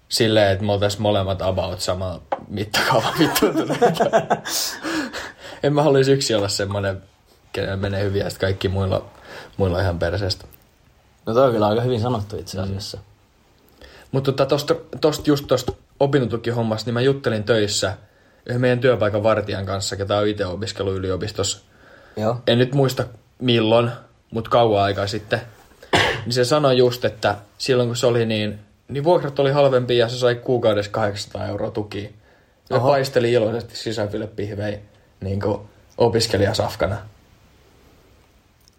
silleen, 0.09 0.53
että 0.53 0.65
me 0.65 0.73
oltais 0.73 0.99
molemmat 0.99 1.43
about 1.43 1.81
sama 1.81 2.21
mittakaava 2.49 3.09
vittuuntuneita. 3.19 4.05
en 5.63 5.73
mä 5.73 5.83
haluaisi 5.83 6.13
yksi 6.13 6.35
olla 6.35 6.49
semmonen, 6.49 7.03
kenellä 7.53 7.77
menee 7.77 8.05
hyvin 8.05 8.21
ja 8.21 8.31
kaikki 8.41 8.69
muilla, 8.69 9.05
muilla 9.57 9.81
ihan 9.81 9.99
perseestä. 9.99 10.45
No 11.27 11.35
toi 11.35 11.47
on 11.47 11.53
kyllä 11.53 11.67
aika 11.67 11.83
hyvin 11.83 12.01
sanottu 12.01 12.37
itse 12.37 12.61
asiassa. 12.61 12.99
Mutta 14.13 14.33
tota, 14.33 14.47
tosta, 14.47 14.75
tosta, 15.01 15.31
just 15.31 15.47
tosta 15.47 15.73
opintotukihommasta, 16.01 16.89
niin 16.89 16.95
mä 16.95 17.01
juttelin 17.01 17.45
töissä 17.45 17.97
yhden 18.49 18.61
meidän 18.61 18.81
työpaikan 18.81 19.23
vartijan 19.23 19.67
kanssa, 19.67 19.97
ketä 19.97 20.19
on 20.19 20.29
itse 20.29 20.47
opiskellut 20.47 20.95
yliopistossa. 20.95 21.59
Joo. 22.17 22.37
En 22.47 22.59
nyt 22.59 22.75
muista 22.75 23.05
milloin, 23.39 23.91
mutta 24.31 24.51
kauan 24.51 24.83
aikaa 24.83 25.07
sitten. 25.07 25.41
Niin 26.25 26.33
se 26.33 26.45
sanoi 26.45 26.79
just, 26.79 27.05
että 27.05 27.37
silloin 27.59 27.89
kun 27.89 27.97
se 27.97 28.07
oli 28.07 28.27
niin, 28.27 28.59
niin 28.89 29.05
vuokrat 29.05 29.39
oli 29.39 29.51
halvempia 29.51 29.99
ja 29.99 30.09
se 30.09 30.17
sai 30.17 30.35
kuukaudessa 30.35 30.91
800 30.91 31.47
euroa 31.47 31.71
tukia. 31.71 32.11
Ja 32.71 32.77
Oho. 32.77 32.89
paisteli 32.89 33.33
iloisesti 33.33 33.77
sisäfille 33.77 34.27
pihvei 34.27 34.79
niin 35.21 35.41
kuin 35.41 35.61
opiskelijasafkana. 35.99 36.97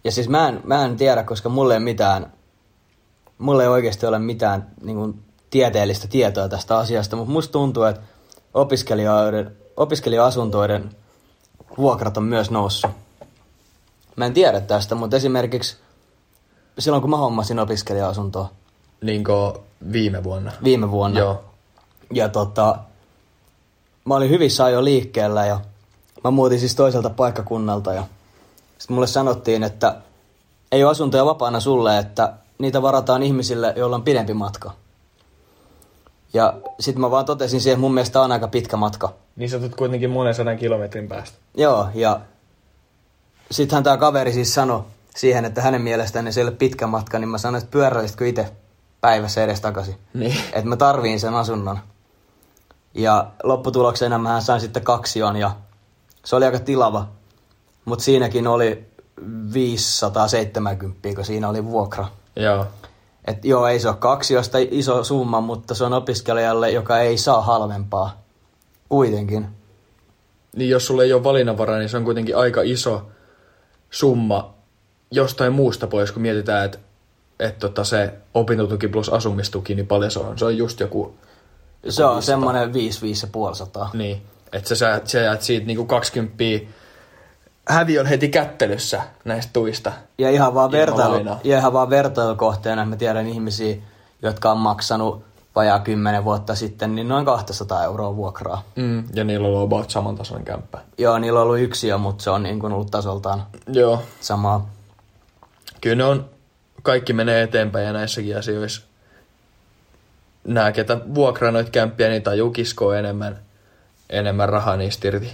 Ja 0.04 0.12
siis 0.12 0.30
mä 0.30 0.48
en, 0.48 0.62
mä 0.64 0.86
en 0.86 0.98
tiedä, 0.98 1.24
koska 1.24 1.50
mulle 1.50 1.74
ei 1.74 1.80
mitään, 1.80 2.34
mulle 3.38 3.64
ei 3.64 3.70
oikeasti 3.70 4.06
ole 4.06 4.20
mitään 4.20 4.68
niin 4.82 4.98
kuin, 4.98 5.24
tieteellistä 5.50 6.08
tietoa 6.08 6.50
tästä 6.50 6.78
asiasta, 6.78 7.16
mutta 7.16 7.32
musta 7.32 7.52
tuntuu, 7.52 7.84
että 7.84 8.02
opiskelijoiden, 8.54 9.56
opiskelija-asuntoiden 9.80 10.96
vuokrat 11.78 12.18
on 12.18 12.24
myös 12.24 12.52
noussut. 12.52 12.92
Mä 14.16 14.26
en 14.26 14.34
tiedä 14.34 14.62
tästä, 14.62 14.96
mutta 14.96 15.16
esimerkiksi 15.18 15.78
silloin 16.80 17.02
kun 17.02 17.10
mä 17.10 17.18
hommasin 17.18 17.60
opiskelija-asuntoa 17.60 18.50
Niin 19.02 19.24
kuin 19.24 19.54
viime 19.92 20.24
vuonna. 20.24 20.52
viime 20.64 20.92
vuonna, 20.92 21.20
Joo. 21.20 21.44
ja 22.14 22.30
tota, 22.30 22.76
mä 24.06 24.16
olin 24.16 24.30
hyvissä 24.30 24.66
ajoin 24.66 24.86
liikkeellä 24.86 25.46
ja 25.46 25.60
mä 26.24 26.32
muutin 26.32 26.60
siis 26.60 26.76
toiselta 26.76 27.10
paikkakunnalta 27.10 27.94
ja 27.94 28.04
sitten 28.78 28.96
mulle 28.96 29.08
sanottiin, 29.08 29.64
että 29.64 29.96
ei 30.72 30.84
ole 30.84 30.92
asuntoja 30.92 31.26
vapaana 31.26 31.60
sulle, 31.60 31.98
että 31.98 32.34
niitä 32.58 32.82
varataan 32.82 33.24
ihmisille, 33.24 33.74
joilla 33.78 33.96
on 33.96 34.04
pidempi 34.04 34.34
matka. 34.34 34.72
Ja 36.34 36.54
sitten 36.80 37.02
mä 37.02 37.12
vaan 37.12 37.26
totesin 37.26 37.62
siihen, 37.62 37.76
että 37.76 37.82
mun 37.82 37.94
mielestä 37.94 38.22
on 38.22 38.32
aika 38.32 38.48
pitkä 38.48 38.78
matka. 38.78 39.14
Niin 39.36 39.50
sä 39.50 39.58
tulet 39.58 39.76
kuitenkin 39.76 40.10
monen 40.10 40.36
sadan 40.36 40.58
kilometrin 40.58 41.08
päästä. 41.08 41.38
Joo, 41.58 41.88
ja 41.94 42.20
sittenhän 43.52 43.84
tämä 43.84 43.98
kaveri 43.98 44.34
siis 44.34 44.54
sanoi 44.54 44.84
siihen, 45.16 45.46
että 45.46 45.62
hänen 45.62 45.82
mielestään 45.82 46.34
se 46.34 46.42
ei 46.42 46.48
ole 46.48 46.52
pitkä 46.52 46.88
matka, 46.88 47.20
niin 47.20 47.30
mä 47.30 47.38
sanoin, 47.38 47.64
että 47.64 47.72
pyöräilisitkö 47.72 48.28
itse 48.28 48.52
päivässä 49.02 49.44
edes 49.44 49.62
takaisin. 49.62 49.96
Niin. 50.14 50.38
Että 50.54 50.70
mä 50.70 50.78
tarviin 50.78 51.20
sen 51.20 51.34
asunnon. 51.34 51.80
Ja 52.94 53.28
lopputuloksena 53.44 54.18
mä 54.18 54.42
sain 54.42 54.62
sitten 54.62 54.84
kaksion 54.84 55.36
ja 55.36 55.52
se 56.26 56.36
oli 56.36 56.46
aika 56.46 56.60
tilava. 56.60 57.08
Mutta 57.86 58.04
siinäkin 58.04 58.48
oli 58.48 58.86
570, 59.54 61.16
kun 61.16 61.26
siinä 61.26 61.50
oli 61.50 61.66
vuokra. 61.66 62.08
Joo. 62.36 62.66
Et 63.30 63.46
joo, 63.46 63.68
ei 63.68 63.80
se 63.80 63.88
ole 63.88 63.98
kaksiosta 64.00 64.58
iso 64.72 65.04
summa, 65.04 65.42
mutta 65.42 65.76
se 65.76 65.84
on 65.84 65.94
opiskelijalle, 65.94 66.72
joka 66.72 67.00
ei 67.00 67.18
saa 67.18 67.42
halvempaa 67.42 68.22
Kuitenkin. 68.90 69.48
Niin 70.56 70.70
jos 70.70 70.88
sulla 70.88 71.04
ei 71.04 71.14
ole 71.14 71.24
valinnanvaraa, 71.24 71.78
niin 71.78 71.90
se 71.90 71.98
on 71.98 72.04
kuitenkin 72.04 72.38
aika 72.38 72.62
iso 72.62 73.10
summa 73.90 74.54
jostain 75.12 75.54
muusta 75.54 75.88
pois, 75.88 76.12
kun 76.12 76.22
mietitään, 76.22 76.66
että 76.66 76.78
et 77.40 77.60
tota 77.60 77.84
se 77.84 78.14
opintotuki 78.34 78.88
plus 78.88 79.10
asumistuki, 79.10 79.76
niin 79.76 79.88
paljon 79.88 80.12
se 80.12 80.20
on. 80.20 80.40
Se 80.40 80.46
on 80.46 80.58
just 80.58 80.80
joku, 80.80 81.14
Se 81.90 82.06
on 82.06 82.16
500. 82.16 82.22
semmoinen 82.22 82.74
5 82.74 83.02
500. 83.02 83.90
niin, 83.94 84.22
että 84.54 84.76
sä, 84.76 85.02
sä 85.06 85.20
jäät 85.20 85.42
siitä 85.42 85.66
niinku 85.66 85.86
20 85.86 86.36
häviön 87.70 88.06
heti 88.06 88.30
kättelyssä 88.30 89.02
näistä 89.26 89.54
tuista. 89.54 89.92
Ja 90.18 90.30
ihan 90.30 90.54
vaan, 90.54 90.72
vertailu, 90.72 91.38
ja 91.44 91.58
ihan 91.58 91.74
vaan 91.74 91.90
vertailukohteena 91.90 92.86
mä 92.86 92.96
tiedän 92.96 93.28
ihmisiä, 93.28 93.78
jotka 94.22 94.52
on 94.52 94.58
maksanut 94.58 95.24
vajaa 95.56 95.80
10 95.80 96.24
vuotta 96.24 96.56
sitten, 96.56 96.96
niin 96.96 97.08
noin 97.08 97.26
200 97.26 97.84
euroa 97.84 98.16
vuokraa. 98.16 98.64
Mm, 98.76 99.04
ja 99.14 99.24
niillä 99.24 99.48
on 99.48 99.54
ollut 99.54 99.68
about 99.68 99.90
samantasoinen 99.90 100.46
kämppä. 100.46 100.80
Joo, 100.98 101.20
niillä 101.20 101.40
on 101.40 101.44
ollut 101.44 101.60
yksi 101.60 101.88
jo, 101.88 101.98
mutta 101.98 102.24
se 102.24 102.30
on 102.30 102.44
niin 102.44 102.60
kuin 102.60 102.74
ollut 102.74 102.92
tasoltaan 102.92 103.44
Joo. 103.68 104.04
samaa. 104.22 104.70
Kyllä 105.82 105.96
ne 105.96 106.04
on, 106.04 106.30
kaikki 106.84 107.14
menee 107.14 107.44
eteenpäin 107.44 107.86
ja 107.86 107.94
näissäkin 107.94 108.38
asioissa. 108.38 108.82
Nämä, 110.44 110.72
ketä 110.72 110.98
vuokraa 111.16 111.52
noita 111.52 111.72
kämppiä, 111.72 112.10
niin 112.10 112.24
tajuu 112.24 112.52
kiskoa 112.52 112.98
enemmän, 112.98 113.40
enemmän 114.10 114.50
rahaa 114.50 114.78
niistä 114.78 115.08
irti. 115.08 115.34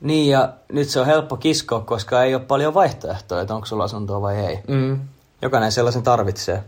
Niin, 0.00 0.30
ja 0.30 0.52
nyt 0.72 0.88
se 0.88 1.00
on 1.00 1.06
helppo 1.06 1.36
kiskoa, 1.36 1.80
koska 1.80 2.22
ei 2.22 2.34
ole 2.34 2.42
paljon 2.42 2.74
vaihtoehtoja, 2.74 3.40
että 3.40 3.54
onko 3.54 3.66
sulla 3.66 3.84
asuntoa 3.84 4.22
vai 4.22 4.36
ei. 4.36 4.58
Mm. 4.68 5.00
Jokainen 5.42 5.72
sellaisen 5.72 6.02
tarvitsee. 6.02 6.64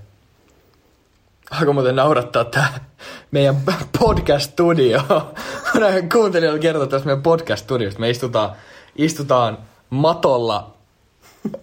Alkoi 1.50 1.74
muuten 1.74 1.96
naurattaa 1.96 2.44
tää 2.44 2.84
meidän 3.30 3.56
podcast-studio. 3.98 5.02
Mä 5.74 5.80
näin 5.80 6.08
kuuntelijoille 6.08 6.60
kertoa 6.60 6.86
tästä 6.86 7.06
meidän 7.06 7.22
podcast-studiosta. 7.22 8.00
Me 8.00 8.10
istutaan, 8.10 8.52
istutaan 8.96 9.58
matolla, 9.90 10.70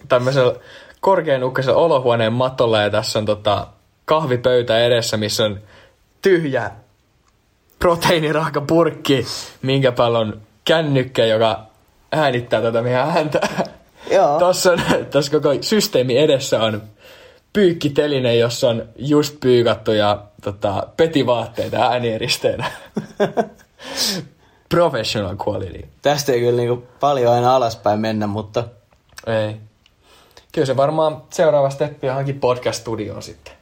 tämmöisellä 0.07 0.55
korkean 0.99 1.43
ukkaisella 1.43 1.79
olohuoneen 1.79 2.33
matolla 2.33 2.81
ja 2.81 2.89
tässä 2.89 3.19
on 3.19 3.25
tota 3.25 3.67
kahvipöytä 4.05 4.79
edessä, 4.79 5.17
missä 5.17 5.45
on 5.45 5.59
tyhjä 6.21 6.71
proteiinirahka 7.79 8.61
purkki, 8.61 9.25
minkä 9.61 9.91
päällä 9.91 10.19
on 10.19 10.41
kännykkä, 10.65 11.25
joka 11.25 11.65
äänittää 12.11 12.61
tätä 12.61 12.81
meidän 12.81 13.09
ääntä. 13.09 13.39
Joo. 14.11 14.39
Tuossa 14.39 14.71
on, 14.71 14.81
tässä 15.11 15.31
koko 15.31 15.49
systeemi 15.61 16.17
edessä 16.17 16.61
on 16.63 16.81
pyykkiteline, 17.53 18.35
jossa 18.35 18.69
on 18.69 18.85
just 18.95 19.39
pyykattu 19.39 19.91
ja 19.91 20.23
tota, 20.43 20.87
petivaatteita 20.97 21.77
äänieristeillä. 21.77 22.65
Professional 24.69 25.35
quality. 25.47 25.85
Tästä 26.01 26.31
ei 26.31 26.39
kyllä 26.39 26.57
niinku 26.57 26.83
paljon 26.99 27.33
aina 27.33 27.55
alaspäin 27.55 27.99
mennä, 27.99 28.27
mutta 28.27 28.63
Ei. 29.27 29.57
Kyllä 30.51 30.65
se 30.65 30.77
varmaan 30.77 31.23
seuraava 31.29 31.69
steppi 31.69 32.09
on 32.09 32.15
hankin 32.15 32.39
podcast-studioon 32.39 33.21
sitten. 33.21 33.53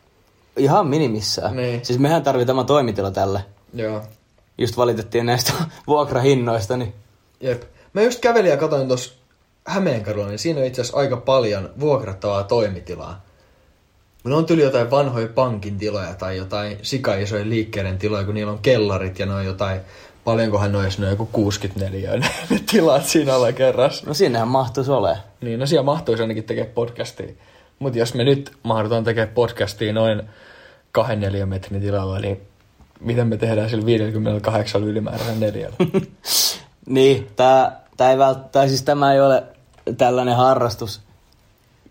ihan 0.57 0.87
minimissään. 0.87 1.55
Niin. 1.55 1.85
Siis 1.85 1.99
mehän 1.99 2.23
tarvitaan 2.23 2.65
toimitila 2.65 3.11
tälle. 3.11 3.45
Joo. 3.73 4.01
Just 4.57 4.77
valitettiin 4.77 5.25
näistä 5.25 5.53
vuokrahinnoista, 5.87 6.77
niin 6.77 6.93
Jep. 7.41 7.63
Mä 7.93 8.01
just 8.01 8.19
kävelin 8.19 8.51
ja 8.51 8.57
katsoin 8.57 8.87
tuossa 8.87 9.13
Hämeenkadulla, 9.67 10.27
niin 10.27 10.39
siinä 10.39 10.59
on 10.59 10.65
itse 10.65 10.81
asiassa 10.81 10.97
aika 10.97 11.17
paljon 11.17 11.69
vuokrattavaa 11.79 12.43
toimitilaa. 12.43 13.21
Ne 14.23 14.35
on 14.35 14.45
tyli 14.45 14.61
jotain 14.61 14.91
vanhoja 14.91 15.27
pankin 15.27 15.77
tiloja 15.77 16.13
tai 16.13 16.37
jotain 16.37 16.77
sikaisoja 16.81 17.49
liikkeiden 17.49 17.97
tiloja, 17.97 18.23
kun 18.23 18.33
niillä 18.33 18.51
on 18.51 18.59
kellarit 18.59 19.19
ja 19.19 19.25
ne 19.25 19.33
on 19.33 19.45
jotain, 19.45 19.81
paljonkohan 20.23 20.71
noissa 20.71 21.01
ne 21.01 21.07
on 21.07 21.13
joku 21.13 21.25
64 21.25 22.17
ne, 22.17 22.29
tilat 22.71 23.05
siinä 23.05 23.33
alla 23.33 23.51
kerras. 23.51 24.05
no 24.05 24.13
sinnehän 24.13 24.47
mahtuisi 24.47 24.91
ole. 24.91 25.17
Niin, 25.41 25.59
no 25.59 25.65
siellä 25.65 25.83
mahtuisi 25.83 26.23
ainakin 26.23 26.43
tekemään 26.43 26.73
podcastia. 26.73 27.33
Mutta 27.79 27.99
jos 27.99 28.13
me 28.13 28.23
nyt 28.23 28.51
mahdutaan 28.63 29.03
tekemään 29.03 29.33
podcastia 29.33 29.93
noin 29.93 30.23
2-4 30.99 31.45
metrin 31.45 31.81
tilalla, 31.81 32.19
niin 32.19 32.41
miten 32.99 33.27
me 33.27 33.37
tehdään 33.37 33.69
sillä 33.69 33.85
58 33.85 34.83
ylimääräisellä 34.83 35.39
neljällä? 35.39 35.75
Niin, 36.85 37.27
tää, 37.35 37.81
tää 37.97 38.11
ei 38.11 38.17
vält, 38.17 38.51
tai 38.51 38.67
siis 38.69 38.83
tämä 38.83 39.13
ei 39.13 39.21
ole 39.21 39.43
tällainen 39.97 40.35
harrastus, 40.35 41.01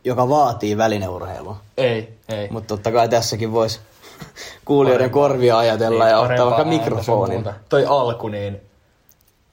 joka 0.04 0.28
vaatii 0.28 0.76
välineurheilua. 0.76 1.56
ei, 1.76 2.18
ei. 2.28 2.48
Mutta 2.50 2.66
totta 2.68 2.92
kai 2.92 3.08
tässäkin 3.08 3.52
voisi 3.52 3.80
kuulijoiden 4.64 5.10
korvia 5.10 5.58
ajatella 5.58 6.08
ja 6.08 6.18
ottaa 6.18 6.28
Niin, 6.36 6.38
parempaa 6.38 6.56
vaikka 6.58 6.84
mikrofonin. 6.84 7.44
Toi 7.68 7.84
alku, 7.86 8.28
niin 8.28 8.60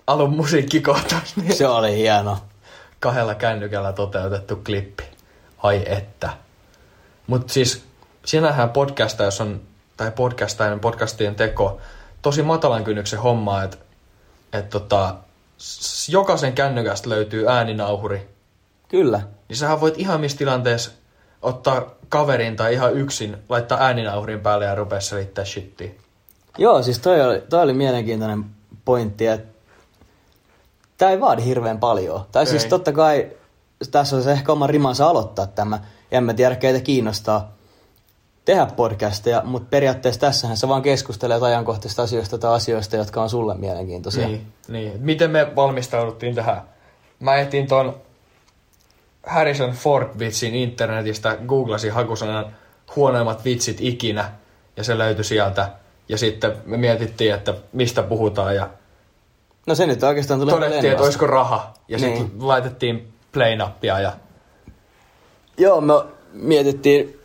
alun 0.07 0.29
musiikkikohtaus, 0.35 1.37
niin 1.37 1.53
Se 1.55 1.67
oli 1.67 1.97
hieno. 1.97 2.37
kahdella 2.99 3.35
kännykällä 3.35 3.93
toteutettu 3.93 4.55
klippi. 4.55 5.03
Ai 5.63 5.83
että. 5.85 6.29
Mutta 7.27 7.53
siis 7.53 7.83
sinähän 8.25 8.69
podcasta, 8.69 9.23
jos 9.23 9.41
on, 9.41 9.61
tai 9.99 10.11
podcastajan 10.11 10.79
podcastien 10.79 11.35
teko, 11.35 11.79
tosi 12.21 12.43
matalan 12.43 12.83
kynnyksen 12.83 13.19
homma, 13.19 13.63
että 13.63 13.77
et 14.53 14.69
tota, 14.69 15.15
jokaisen 16.07 16.53
kännykästä 16.53 17.09
löytyy 17.09 17.47
ääninauhuri. 17.47 18.29
Kyllä. 18.87 19.21
Niin 19.49 19.57
sähän 19.57 19.81
voit 19.81 19.97
ihan 19.97 20.21
missä 20.21 20.37
tilanteessa 20.37 20.91
ottaa 21.41 21.91
kaverin 22.09 22.55
tai 22.55 22.73
ihan 22.73 22.93
yksin, 22.93 23.37
laittaa 23.49 23.77
ääninauhurin 23.81 24.39
päälle 24.39 24.65
ja 24.65 24.75
rupea 24.75 25.01
selittää 25.01 25.45
shittiä. 25.45 25.91
Joo, 26.57 26.83
siis 26.83 26.99
toi 26.99 27.21
oli, 27.21 27.43
toi 27.49 27.63
oli 27.63 27.73
mielenkiintoinen 27.73 28.45
pointti, 28.85 29.27
että 29.27 29.53
tämä 30.97 31.11
ei 31.11 31.19
vaadi 31.19 31.45
hirveän 31.45 31.79
paljon. 31.79 32.25
Tai 32.31 32.45
siis 32.45 32.63
Ei. 32.63 32.69
totta 32.69 32.91
kai 32.91 33.31
tässä 33.91 34.15
olisi 34.15 34.31
ehkä 34.31 34.51
oma 34.51 34.67
rimansa 34.67 35.07
aloittaa 35.07 35.47
tämä. 35.47 35.79
Ja 36.11 36.17
en 36.17 36.23
mä 36.23 36.33
tiedä, 36.33 36.55
keitä 36.55 36.79
kiinnostaa 36.79 37.58
tehdä 38.45 38.65
podcasteja, 38.65 39.41
mutta 39.45 39.67
periaatteessa 39.69 40.21
tässähän 40.21 40.57
sä 40.57 40.67
vaan 40.67 40.81
keskustelet 40.81 41.43
ajankohtaisista 41.43 42.03
asioista 42.03 42.37
tai 42.37 42.55
asioista, 42.55 42.95
jotka 42.95 43.21
on 43.21 43.29
sulle 43.29 43.55
mielenkiintoisia. 43.55 44.27
Niin, 44.27 44.47
niin. 44.67 44.93
Miten 44.99 45.31
me 45.31 45.55
valmistauduttiin 45.55 46.35
tähän? 46.35 46.61
Mä 47.19 47.35
etin 47.35 47.67
ton 47.67 47.95
Harrison 49.27 49.71
Ford-vitsin 49.71 50.55
internetistä, 50.55 51.37
googlasin 51.47 51.93
hakusanan 51.93 52.55
huonoimmat 52.95 53.45
vitsit 53.45 53.77
ikinä, 53.81 54.31
ja 54.77 54.83
se 54.83 54.97
löytyi 54.97 55.23
sieltä. 55.23 55.69
Ja 56.09 56.17
sitten 56.17 56.53
me 56.65 56.77
mietittiin, 56.77 57.33
että 57.33 57.53
mistä 57.73 58.03
puhutaan, 58.03 58.55
ja 58.55 58.69
No 59.65 59.75
se 59.75 59.85
nyt 59.85 60.03
oikeastaan 60.03 60.39
tulee 60.39 60.55
todettiin, 60.55 60.91
että 60.91 61.03
olisiko 61.03 61.27
raha. 61.27 61.73
Ja 61.87 61.97
Niin. 61.97 62.17
sitten 62.17 62.47
laitettiin 62.47 63.13
play-nappia, 63.31 63.99
ja 63.99 64.13
Joo, 65.57 65.81
me 65.81 65.93
mietittiin, 66.33 67.18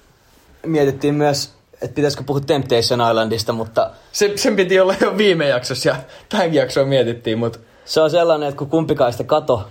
mietittiin 0.65 1.15
myös, 1.15 1.51
että 1.73 1.95
pitäisikö 1.95 2.25
puhua 2.27 2.41
Temptation 2.41 3.01
Islandista, 3.11 3.53
mutta 3.53 3.91
se, 4.13 4.33
sen 4.37 4.57
piti 4.57 4.81
olla 4.81 4.95
jo 5.01 5.17
viime 5.19 5.49
jaksossa, 5.49 5.89
ja 5.89 5.97
tähänkin 6.29 6.59
jaksoon 6.59 6.89
mietittiin, 6.89 7.39
mutta 7.39 7.59
se 7.85 8.01
on 8.01 8.11
sellainen, 8.11 8.49
että 8.49 8.59
kun 8.59 8.71
kumpikaan 8.71 9.13
sitä 9.13 9.25
kato, 9.25 9.69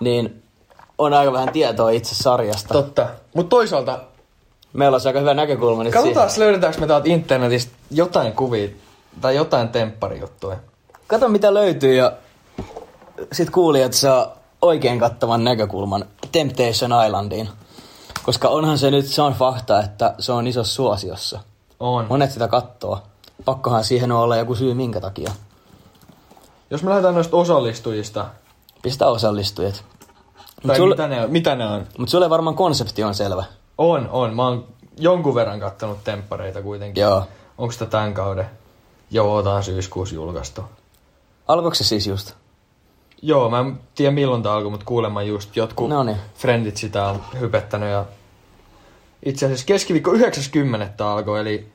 niin 0.00 0.42
on 0.98 1.14
aika 1.14 1.32
vähän 1.32 1.52
tietoa 1.52 1.90
itse 1.90 2.14
sarjasta. 2.14 2.74
totta. 2.74 3.08
Mutta 3.34 3.50
toisaalta, 3.50 3.98
Meillä 4.72 4.94
on 4.96 5.00
aika 5.06 5.20
hyvä 5.20 5.34
näkökulma 5.34 5.84
nyt 5.84 5.92
katsotaan 5.92 6.30
siihen. 6.30 6.46
löydetäänkö 6.46 6.80
me 6.80 6.86
täältä 6.86 7.08
internetistä 7.08 7.72
jotain 7.90 8.32
kuvia, 8.32 8.68
tai 9.20 9.36
jotain 9.36 9.68
tempparijuttuja. 9.68 10.56
Kato 11.06 11.28
mitä 11.28 11.54
löytyy 11.54 11.94
ja 11.94 12.12
sit 13.32 13.50
kuulijat 13.50 13.92
saa 13.92 14.38
oikein 14.62 14.98
kattavan 14.98 15.44
näkökulman 15.44 16.04
Temptation 16.32 17.04
Islandiin. 17.06 17.48
Koska 18.28 18.48
onhan 18.48 18.78
se 18.78 18.90
nyt, 18.90 19.06
se 19.06 19.22
on 19.22 19.32
fakta, 19.32 19.80
että 19.80 20.14
se 20.18 20.32
on 20.32 20.46
iso 20.46 20.64
suosiossa. 20.64 21.40
On. 21.80 22.06
Monet 22.08 22.30
sitä 22.30 22.48
kattoo. 22.48 23.02
Pakkohan 23.44 23.84
siihen 23.84 24.12
olla 24.12 24.36
joku 24.36 24.54
syy 24.54 24.74
minkä 24.74 25.00
takia. 25.00 25.32
Jos 26.70 26.82
me 26.82 26.88
lähdetään 26.90 27.14
noista 27.14 27.36
osallistujista, 27.36 28.26
Pistä 28.82 29.06
osallistujat. 29.06 29.84
Tai 30.66 30.76
sulle, 30.76 30.94
mitä, 30.94 31.08
ne 31.08 31.24
on, 31.24 31.30
mitä 31.30 31.54
ne 31.56 31.66
on? 31.66 31.86
mut 31.98 32.08
sulle 32.08 32.30
varmaan 32.30 32.56
konsepti 32.56 33.04
on 33.04 33.14
selvä. 33.14 33.44
On, 33.78 34.08
on. 34.12 34.36
Mä 34.36 34.44
oon 34.44 34.66
jonkun 34.98 35.34
verran 35.34 35.60
kattonut 35.60 36.04
temppareita 36.04 36.62
kuitenkin. 36.62 37.00
Joo. 37.00 37.24
Onko 37.58 37.72
sitä 37.72 37.86
tämän 37.86 38.14
kauden? 38.14 38.50
Joo, 39.10 39.36
otan 39.36 39.64
syyskuussa 39.64 40.14
julkaistu. 40.14 40.64
Alkoiko 41.48 41.74
se 41.74 41.84
siis 41.84 42.06
just? 42.06 42.32
Joo, 43.22 43.50
mä 43.50 43.58
en 43.58 43.80
tiedä 43.94 44.12
milloin 44.12 44.42
tää 44.42 44.52
alkoi, 44.52 44.70
mutta 44.70 44.86
kuulemma 44.86 45.22
just 45.22 45.56
jotkut 45.56 45.88
Noniin. 45.88 46.16
friendit 46.34 46.76
sitä 46.76 47.06
on 47.06 47.22
hypettänyt 47.40 47.88
ja 47.88 48.04
itse 49.22 49.46
asiassa 49.46 49.66
keskiviikko 49.66 50.12
90. 50.12 51.12
alkoi, 51.12 51.40
eli 51.40 51.68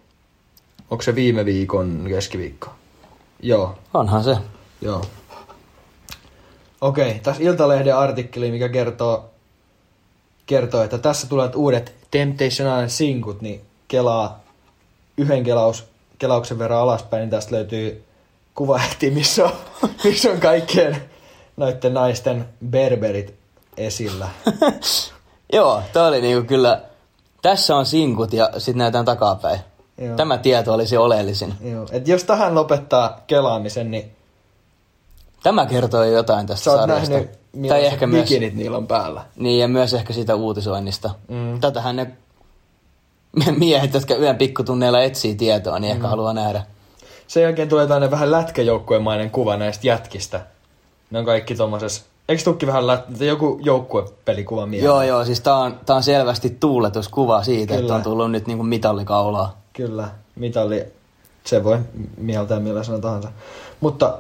onko 0.90 1.02
se 1.02 1.16
viime 1.16 1.46
viikon 1.46 2.06
keskiviikko? 2.10 2.70
Joo, 3.40 3.76
Onhan 3.94 4.24
se. 4.24 4.38
joo. 4.82 5.06
Okei, 6.82 7.20
tässä 7.20 7.44
Iltalehden 7.44 7.98
artikkeli, 7.98 8.52
mikä 8.52 8.70
kertoo, 8.70 9.30
kertoo, 10.46 10.84
että 10.84 10.98
tässä 10.98 11.28
tulevat 11.28 11.56
uudet 11.56 11.94
Temptation 12.12 12.70
Island 12.70 12.90
sinkut, 12.90 13.42
niin 13.42 13.62
kelaa 13.88 14.44
yhden 15.18 15.44
kelaus, 15.44 15.86
kelauksen 16.20 16.60
verran 16.60 16.80
alaspäin, 16.80 17.22
niin 17.22 17.30
tästä 17.30 17.56
löytyy 17.56 18.04
kuva 18.56 18.78
heti, 18.78 19.12
missä 19.12 19.46
on, 19.46 19.52
missä 20.04 20.32
on 20.32 20.40
kaikkien 20.40 20.98
noiden 21.58 21.94
naisten 21.94 22.46
berberit 22.70 23.34
esillä. 23.78 24.28
Joo, 25.54 25.84
tää 25.94 26.08
oli 26.08 26.22
niinku 26.22 26.48
kyllä... 26.48 26.82
Tässä 27.44 27.76
on 27.76 27.86
sinkut 27.86 28.34
ja 28.34 28.50
sitten 28.58 28.78
näytään 28.78 29.06
takapäin. 29.06 29.60
Joo. 29.98 30.16
Tämä 30.16 30.38
tieto 30.38 30.74
oli 30.74 30.88
se 30.88 31.00
oleellisin. 31.00 31.54
Joo. 31.62 31.86
Et 31.92 32.08
jos 32.08 32.24
tähän 32.24 32.56
lopettaa 32.56 33.20
kelaamisen, 33.28 33.92
niin 33.92 34.12
Tämä 35.44 35.66
kertoo 35.66 36.04
jo 36.04 36.12
jotain 36.12 36.48
tästä 36.48 36.72
sä 36.72 36.78
sarjasta. 36.78 37.10
nähnyt, 37.10 37.30
tai 37.70 37.86
ehkä 37.86 38.08
myös, 38.08 38.30
niillä 38.30 38.78
on 38.78 38.88
päällä. 38.88 39.26
niin, 39.36 39.60
ja 39.60 39.68
myös 39.68 39.94
ehkä 39.94 40.14
siitä 40.14 40.36
uutisoinnista. 40.36 41.10
Mm. 41.28 41.60
Tätähän 41.60 41.96
ne 41.96 42.12
miehet, 43.60 43.94
jotka 43.94 44.16
yön 44.16 44.38
pikkutunneilla 44.38 45.02
etsii 45.02 45.36
tietoa, 45.36 45.80
niin 45.80 45.92
ehkä 45.92 46.08
haluaa 46.08 46.34
nähdä. 46.34 46.64
Sen 47.28 47.44
jälkeen 47.44 47.70
tulee 47.70 47.86
tällainen 47.86 48.12
vähän 48.12 48.32
lätkäjoukkuemainen 48.32 49.32
kuva 49.32 49.58
näistä 49.58 49.88
jätkistä. 49.88 50.46
Ne 51.12 51.20
on 51.20 51.26
kaikki 51.26 51.56
tommosessa... 51.56 52.04
Eikö 52.30 52.44
tukki 52.44 52.68
vähän 52.68 52.88
lät... 52.88 53.06
joku 53.20 53.60
joukkuepelikuva 53.64 54.66
mieleen? 54.66 54.86
Joo, 54.86 55.04
joo, 55.04 55.26
siis 55.26 55.42
tää 55.42 55.56
on, 55.56 55.80
tää 55.86 55.96
on 55.96 56.04
selvästi 56.04 56.50
tuuletuskuva 56.50 57.44
siitä, 57.44 57.74
Kyllä. 57.74 57.82
että 57.82 57.96
on 57.96 58.04
tullut 58.04 58.32
nyt 58.32 58.48
niinku 58.48 58.64
mitallikaulaa. 58.64 59.62
Kyllä, 59.74 60.10
mitalli, 60.36 60.86
se 61.44 61.64
voi 61.64 61.80
mieltää 62.18 62.60
millä 62.60 62.84
sanoo 62.84 63.02
tahansa. 63.02 63.32
Mutta 63.80 64.20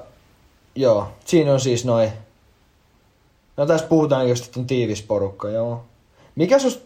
joo, 0.75 1.07
siinä 1.25 1.53
on 1.53 1.59
siis 1.59 1.85
noin. 1.85 2.11
No 3.57 3.65
tässä 3.65 3.87
puhutaan 3.87 4.29
just, 4.29 4.45
että 4.45 4.59
on 4.59 4.67
tiivis 4.67 5.01
porukka, 5.01 5.49
joo. 5.49 5.83
Mikä 6.35 6.59
sus... 6.59 6.85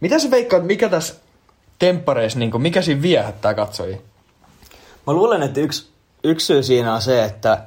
Mitä 0.00 0.18
sä 0.18 0.30
veikkaat, 0.30 0.66
mikä 0.66 0.88
tässä 0.88 1.14
temppareissa, 1.78 2.38
niin 2.38 2.62
mikä 2.62 2.82
siinä 2.82 3.02
viehättää 3.02 3.54
katsojia? 3.54 3.98
Mä 5.06 5.12
luulen, 5.12 5.42
että 5.42 5.60
yksi, 5.60 5.88
yksi 6.24 6.46
syy 6.46 6.62
siinä 6.62 6.94
on 6.94 7.02
se, 7.02 7.24
että 7.24 7.62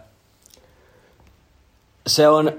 se 2.07 2.27
on 2.27 2.51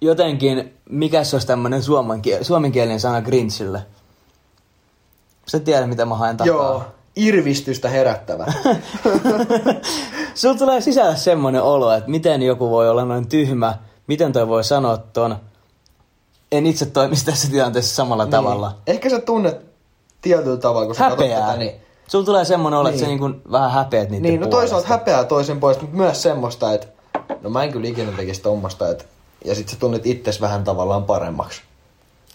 jotenkin, 0.00 0.74
mikä 0.90 1.24
se 1.24 1.36
olisi 1.36 1.46
tämmönen 1.46 1.82
suomenkie- 1.82 2.44
suomenkielinen 2.44 3.00
sana 3.00 3.22
Grinchille? 3.22 3.82
Sä 5.48 5.60
tiedät, 5.60 5.88
mitä 5.88 6.04
mä 6.04 6.14
haen 6.14 6.36
takaa. 6.36 6.54
Joo, 6.54 6.82
irvistystä 7.16 7.88
herättävä. 7.88 8.46
Sulla 10.34 10.54
tulee 10.58 10.80
sisällä 10.80 11.16
semmonen 11.16 11.62
olo, 11.62 11.92
että 11.92 12.10
miten 12.10 12.42
joku 12.42 12.70
voi 12.70 12.88
olla 12.90 13.04
noin 13.04 13.28
tyhmä, 13.28 13.74
miten 14.06 14.32
toi 14.32 14.48
voi 14.48 14.64
sanoa 14.64 14.96
ton. 14.96 15.36
En 16.52 16.66
itse 16.66 16.86
toimisi 16.86 17.24
tässä 17.24 17.50
tilanteessa 17.50 17.94
samalla 17.94 18.24
niin. 18.24 18.30
tavalla. 18.30 18.74
Ehkä 18.86 19.10
sä 19.10 19.20
tunnet 19.20 19.60
tietyllä 20.20 20.56
tavalla, 20.56 20.86
kun 20.86 20.94
sä 20.94 21.04
Häpeää. 21.10 21.40
tätä, 21.46 21.56
niin... 21.58 21.72
Sulla 22.08 22.24
tulee 22.24 22.44
semmonen 22.44 22.78
olo, 22.78 22.88
että 22.88 23.06
Niin. 23.06 23.18
sä 23.18 23.26
niin 23.26 23.42
vähän 23.52 23.70
häpeät 23.70 24.10
niiden 24.10 24.22
Niin, 24.22 24.40
no 24.40 24.46
puolesta. 24.48 24.74
toisaalta 24.74 24.88
häpeää 24.98 25.24
toisen 25.24 25.60
puolesta, 25.60 25.82
mutta 25.82 25.96
myös 25.96 26.22
semmoista, 26.22 26.72
että 26.72 26.86
no 27.42 27.50
mä 27.50 27.64
en 27.64 27.72
kyllä 27.72 27.88
ikinä 27.88 28.12
tekisi 28.12 28.42
tommosta, 28.42 28.88
että 28.90 29.04
ja 29.44 29.54
sit 29.54 29.68
sä 29.68 29.76
tunnet 29.76 30.06
itses 30.06 30.40
vähän 30.40 30.64
tavallaan 30.64 31.04
paremmaksi. 31.04 31.62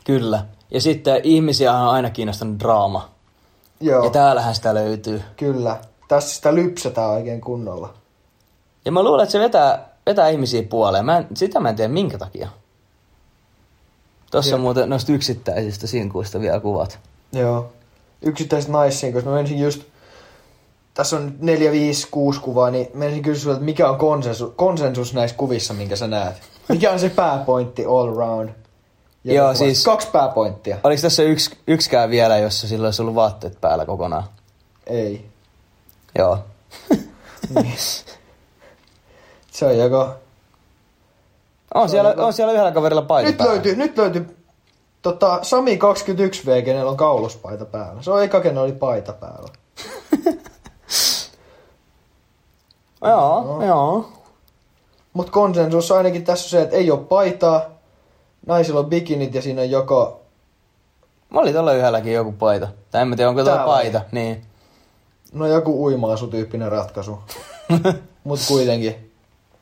Kyllä. 0.03 0.45
Ja 0.71 0.81
sitten 0.81 1.21
ihmisiä 1.23 1.73
on 1.73 1.89
aina 1.89 2.09
kiinnostanut 2.09 2.59
draama. 2.59 3.09
Joo, 3.79 4.03
Ja 4.03 4.09
täällähän 4.09 4.55
sitä 4.55 4.73
löytyy. 4.73 5.21
kyllä. 5.37 5.77
Tässä 6.07 6.35
sitä 6.35 6.55
lypsetään 6.55 7.09
oikein 7.09 7.41
kunnolla. 7.41 7.93
Ja 8.85 8.91
mä 8.91 9.03
luulen, 9.03 9.23
että 9.23 9.31
se 9.31 9.39
vetää, 9.39 9.89
vetää 10.05 10.29
ihmisiä 10.29 10.63
puoleen. 10.63 11.05
Mä 11.05 11.17
en, 11.17 11.27
sitä 11.33 11.59
mä 11.59 11.69
en 11.69 11.75
tiedä 11.75 11.93
minkä 11.93 12.17
takia. 12.17 12.49
Tossa 14.31 14.51
Joo. 14.51 14.55
on 14.55 14.61
muuten 14.61 14.89
noista 14.89 15.11
yksittäisistä 15.11 15.87
sinkuista 15.87 16.39
vielä 16.39 16.59
kuvat. 16.59 16.99
Joo. 17.33 17.71
Yksittäiset 18.21 18.69
naisiin, 18.71 19.13
koska 19.13 19.29
mä 19.29 19.35
menisin 19.35 19.59
just, 19.59 19.81
tässä 20.93 21.15
on 21.15 21.33
4, 21.39 21.71
5, 21.71 22.07
6 22.11 22.39
kuvaa, 22.41 22.69
niin 22.71 22.87
menisin 22.93 23.23
kysyä, 23.23 23.53
että 23.53 23.65
mikä 23.65 23.89
on 23.89 23.97
konsensus, 23.97 24.53
konsensus 24.55 25.13
näissä 25.13 25.37
kuvissa, 25.37 25.73
minkä 25.73 25.95
sä 25.95 26.07
näet. 26.07 26.35
Mikä 26.69 26.91
on 26.91 26.99
se 26.99 27.09
pääpointti 27.09 27.85
all 27.85 28.15
round? 28.15 28.49
Joka 29.23 29.37
Joo, 29.37 29.53
siis- 29.53 29.83
Kaksi 29.83 30.07
pääpointtia. 30.11 30.77
Oliko 30.83 31.01
tässä 31.01 31.23
yks, 31.23 31.51
yksikään 31.67 32.09
vielä, 32.09 32.37
jossa 32.37 32.67
sillä 32.67 32.87
olisi 32.87 33.01
ollut 33.01 33.15
vaatteet 33.15 33.61
päällä 33.61 33.85
kokonaan? 33.85 34.23
Ei. 34.87 35.25
Joo. 36.17 36.37
Niin. 37.55 37.73
Se 39.51 39.65
on 39.65 39.77
joko... 39.77 40.09
On 41.73 41.89
siellä, 41.89 42.09
joko- 42.09 42.25
on 42.25 42.33
siellä 42.33 42.53
yhdellä 42.53 42.71
kaverilla 42.71 43.01
paita 43.01 43.27
Nyt 43.29 43.37
päällä. 43.37 43.53
löytyy, 43.53 43.75
nyt 43.75 43.97
löytyy 43.97 44.37
tota, 45.01 45.39
Sami 45.41 45.75
21V, 45.75 46.61
kenellä 46.65 46.91
on 46.91 46.97
kauluspaita 46.97 47.65
päällä. 47.65 48.01
Se 48.01 48.11
on 48.11 48.23
eka, 48.23 48.41
kenellä 48.41 48.61
oli 48.61 48.71
paita 48.71 49.13
päällä. 49.13 49.49
Joo, 53.03 53.43
Joo. 53.45 53.63
joo. 53.65 54.09
Mutta 55.13 55.31
konsensus 55.31 55.91
ainakin 55.91 56.23
tässä 56.23 56.49
se, 56.49 56.61
että 56.61 56.75
ei 56.75 56.91
ole 56.91 56.99
paitaa, 56.99 57.61
naisilla 58.45 58.79
on 58.79 58.85
bikinit 58.85 59.33
ja 59.35 59.41
siinä 59.41 59.61
on 59.61 59.69
joko... 59.69 60.21
Mä 61.29 61.39
oli 61.39 61.53
tuolla 61.53 61.73
yhdelläkin 61.73 62.13
joku 62.13 62.31
paita. 62.31 62.67
Tai 62.91 63.01
en 63.01 63.07
mä 63.07 63.15
tiedä, 63.15 63.29
onko 63.29 63.45
vai? 63.45 63.65
paita. 63.65 64.01
Niin. 64.11 64.45
No 65.33 65.47
joku 65.47 65.83
uima-asutyyppinen 65.85 66.71
ratkaisu. 66.71 67.19
Mut 68.23 68.39
kuitenkin. 68.47 69.11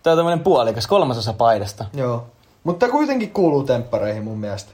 Tää 0.04 0.14
on 0.14 0.18
tämmönen 0.18 0.40
puolikas, 0.40 0.88
kolmasosa 0.88 1.34
paidasta. 1.34 1.86
Joo. 1.94 2.24
Mutta 2.64 2.90
kuitenkin 2.90 3.32
kuuluu 3.32 3.64
temppareihin 3.64 4.24
mun 4.24 4.38
mielestä. 4.38 4.72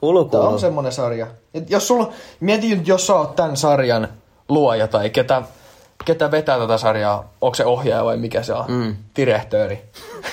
Kuuluu, 0.00 0.24
Tämä 0.24 0.30
kuuluu. 0.40 0.54
on 0.54 0.60
semmonen 0.60 0.92
sarja. 0.92 1.26
Et 1.54 1.70
jos 1.70 1.88
sulla, 1.88 2.12
mieti 2.40 2.76
nyt, 2.76 2.88
jos 2.88 3.06
sä 3.06 3.14
oot 3.14 3.36
tämän 3.36 3.56
sarjan 3.56 4.08
luoja 4.48 4.88
tai 4.88 5.10
ketä, 5.10 5.42
ketä 6.06 6.30
vetää 6.30 6.58
tätä 6.58 6.78
sarjaa, 6.78 7.32
onko 7.40 7.54
se 7.54 7.64
ohjaaja 7.64 8.04
vai 8.04 8.16
mikä 8.16 8.42
se 8.42 8.54
on? 8.54 8.64
Mm. 8.68 8.96
Direhtööri. 9.16 9.82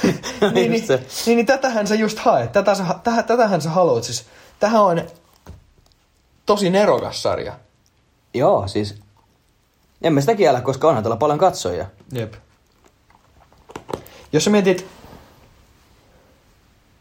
niin, 0.53 0.71
niin, 0.71 0.87
se. 0.87 1.03
niin, 1.25 1.35
niin, 1.35 1.45
tätähän 1.45 1.87
sä 1.87 1.95
just 1.95 2.19
haet. 2.19 2.51
Tätä 2.51 2.75
sä, 2.75 2.83
täh, 3.03 3.25
tätähän 3.25 3.61
sä 3.61 3.69
haluat. 3.69 4.03
Siis, 4.03 4.25
tähän 4.59 4.81
on 4.81 5.01
tosi 6.45 6.69
nerokas 6.69 7.23
sarja. 7.23 7.53
Joo, 8.33 8.67
siis... 8.67 8.95
En 10.01 10.13
mä 10.13 10.21
sitä 10.21 10.35
kiellä, 10.35 10.61
koska 10.61 10.87
onhan 10.87 11.03
tuolla 11.03 11.17
paljon 11.17 11.39
katsojia. 11.39 11.85
Jep. 12.11 12.33
Jos 14.33 14.43
sä 14.43 14.49
mietit... 14.49 14.87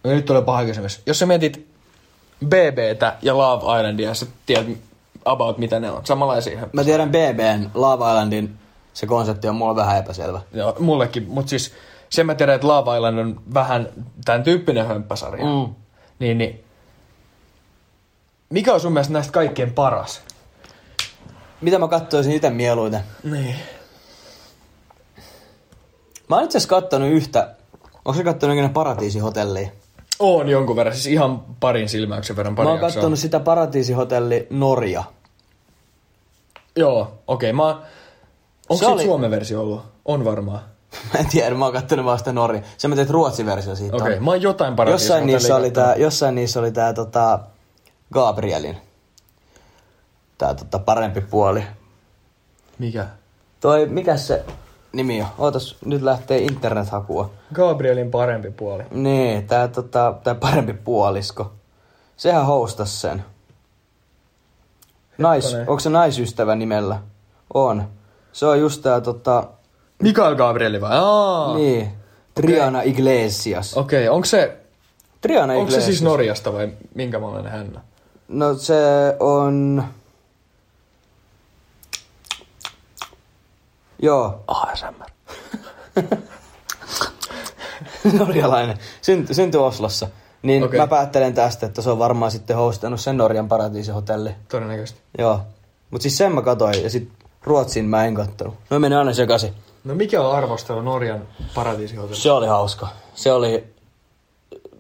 No, 0.05 0.11
nyt 0.11 0.25
tulee 0.25 0.43
paha 0.43 0.65
kysymys. 0.65 1.03
Jos 1.07 1.19
sä 1.19 1.27
mietit 1.27 1.67
BBtä 2.45 3.17
ja 3.23 3.37
Love 3.37 3.79
Islandia, 3.79 4.15
sä 4.15 4.27
tiedät 4.47 4.67
about 5.25 5.59
mitä 5.59 5.81
ne 5.81 5.91
on. 5.91 6.07
Samanlaisia. 6.07 6.69
Mä 6.73 6.85
tiedän 6.85 7.11
BBn 7.11 7.71
Love 7.75 8.05
Islandin, 8.05 8.59
se 8.95 9.07
konsepti 9.07 9.49
on 9.49 9.55
mulla 9.55 9.77
vähän 9.77 9.99
epäselvä. 9.99 10.41
Joo, 10.53 10.77
mullekin. 10.79 11.27
Mutta 11.29 11.51
siis 11.51 11.73
sen 12.09 12.27
mä 12.27 12.35
tiedän, 12.35 12.55
että 12.55 12.69
Love 12.69 12.97
Island 12.97 13.19
on 13.19 13.41
vähän 13.55 13.89
tämän 14.25 14.43
tyyppinen 14.43 14.87
hömppäsarja. 14.87 15.45
Mm. 15.45 15.75
Niin, 16.19 16.39
niin. 16.39 16.65
Mikä 18.51 18.75
on 18.75 18.81
sun 18.81 18.93
mielestä 18.93 19.13
näistä 19.13 19.33
kaikkein 19.33 19.73
paras? 19.73 20.23
Mitä 21.61 21.79
mä 21.79 21.89
katsoisin 21.89 22.33
itse 22.33 22.51
mieluiten? 22.51 23.01
Niin. 23.25 23.57
Mä 26.29 26.37
oon 26.37 26.45
itse 26.45 26.59
asiassa 26.59 26.75
kattonut 26.75 27.09
yhtä... 27.09 27.55
Onko 28.05 28.19
sä 28.19 28.25
kattonut 28.25 28.57
ikinä 28.57 28.69
Paratiisihotellia? 28.69 29.69
On 30.19 30.49
jonkun 30.49 30.77
verran, 30.77 30.95
siis 30.95 31.07
ihan 31.07 31.41
parin 31.61 31.89
silmäyksen 31.89 32.37
verran 32.37 32.55
pari 32.55 32.67
Mä 32.67 32.71
oon 32.71 32.81
jaksoa. 32.81 32.95
kattonut 33.01 33.19
sitä 33.19 33.41
Paratiisihotelli 33.41 34.47
Norja. 34.51 35.05
Joo, 36.77 37.01
okei. 37.27 37.51
Okay, 37.51 37.53
mä... 37.53 37.83
Onko 38.73 38.85
Se 38.85 38.87
oli- 38.87 39.05
Suomen 39.05 39.31
versio 39.31 39.61
ollut? 39.61 39.83
On 40.05 40.25
varmaan. 40.25 40.61
Mä 41.15 41.19
en 41.21 41.27
tiedä, 41.27 41.55
mä 41.55 41.65
oon 41.65 41.75
kattonut 41.75 42.05
vaan 42.07 42.19
sitä 42.19 42.33
Norja. 42.33 42.63
Se 42.79 42.89
mä 42.89 42.97
teet 42.97 43.11
ruotsin 43.11 43.47
versio 43.47 43.75
siitä. 43.75 43.97
Okei, 43.97 44.07
okay, 44.07 44.19
on. 44.19 44.25
mä 44.25 44.31
oon 44.31 44.43
jotain 44.43 44.77
paratiisi. 44.77 45.05
jossain, 45.05 45.27
niissä 45.27 45.57
oli 45.57 45.71
tää, 45.71 45.95
jossain 45.97 46.35
niissä 46.35 46.61
oli 46.61 46.73
tää 46.73 46.93
tota, 46.93 47.39
Gabrielin. 48.13 48.77
Tää 50.39 50.55
tota, 50.55 50.79
parempi 50.79 51.21
puoli. 51.21 51.65
Mikä? 52.79 53.07
Toi, 53.61 53.87
mikä 53.87 54.17
se 54.17 54.45
nimi 54.93 55.23
on? 55.23 55.29
Ootas, 55.39 55.77
nyt 55.85 56.03
lähtee 56.03 56.39
internethakua. 56.39 57.31
Gabrielin 57.55 58.11
parempi 58.11 58.51
puoli. 58.51 58.83
Niin, 58.91 59.47
tää, 59.47 59.69
tota, 59.69 60.15
tää 60.25 60.35
parempi 60.35 60.73
puolisko. 60.73 61.53
Sehän 62.17 62.47
hostas 62.47 63.01
sen. 63.01 63.25
Nais, 65.19 65.55
onko 65.55 65.81
se 65.81 65.91
naisystävä 65.91 66.55
nimellä? 66.55 66.99
On. 67.55 67.89
Se 68.33 68.47
on 68.47 68.61
just 68.61 68.83
tää 68.83 69.01
tota, 69.01 69.49
Mikael 70.03 70.37
Gabrieli 70.37 70.81
vai? 70.81 70.91
Aa. 70.95 71.55
niin, 71.57 71.93
Triana 72.35 72.83
Iglesias. 72.83 73.77
Okei, 73.77 74.09
okay, 74.09 74.15
onko 74.15 74.25
se, 74.25 74.57
Triana 75.21 75.53
onko 75.53 75.71
se 75.71 75.77
Iglesias. 75.77 75.85
siis 75.85 76.03
Norjasta 76.03 76.53
vai 76.53 76.73
minkä 76.95 77.19
maalainen 77.19 77.53
hän 77.53 77.73
on? 77.77 77.83
No 78.29 78.55
se 78.55 78.75
on... 79.21 79.85
Joo, 84.03 84.45
ASMR. 84.47 85.11
norjalainen. 88.19 88.79
Synty, 89.03 89.35
syntyi 89.35 89.61
Oslossa. 89.61 90.09
Niin 90.43 90.63
okay. 90.63 90.79
mä 90.79 90.87
päättelen 90.87 91.35
tästä, 91.35 91.67
että 91.67 91.83
se 91.83 91.91
on 91.91 91.99
varmaan 91.99 92.31
sitten 92.31 92.57
hostannut 92.57 93.01
sen 93.01 93.17
Norjan 93.17 93.49
paratiisihotelli. 93.49 94.31
Todennäköisesti. 94.49 95.01
Joo. 95.19 95.41
Mut 95.91 96.03
siis 96.03 96.19
sen 96.19 96.35
mä 96.35 96.43
katoin 96.43 96.83
ja 96.83 96.91
sit 96.91 97.09
Ruotsin 97.45 97.85
mä 97.85 98.05
en 98.05 98.15
kattonut. 98.15 98.55
No 98.71 98.79
meni 98.79 98.95
aina 98.95 99.15
sekaisin. 99.15 99.53
No 99.85 99.95
mikä 99.95 100.23
on 100.23 100.37
arvostelu 100.37 100.83
Norjan 100.83 101.29
paratiisihotellissa? 101.55 102.23
Se 102.23 102.33
oli 102.33 102.47
hauska. 102.47 102.89
Se 103.15 103.33
oli... 103.33 103.65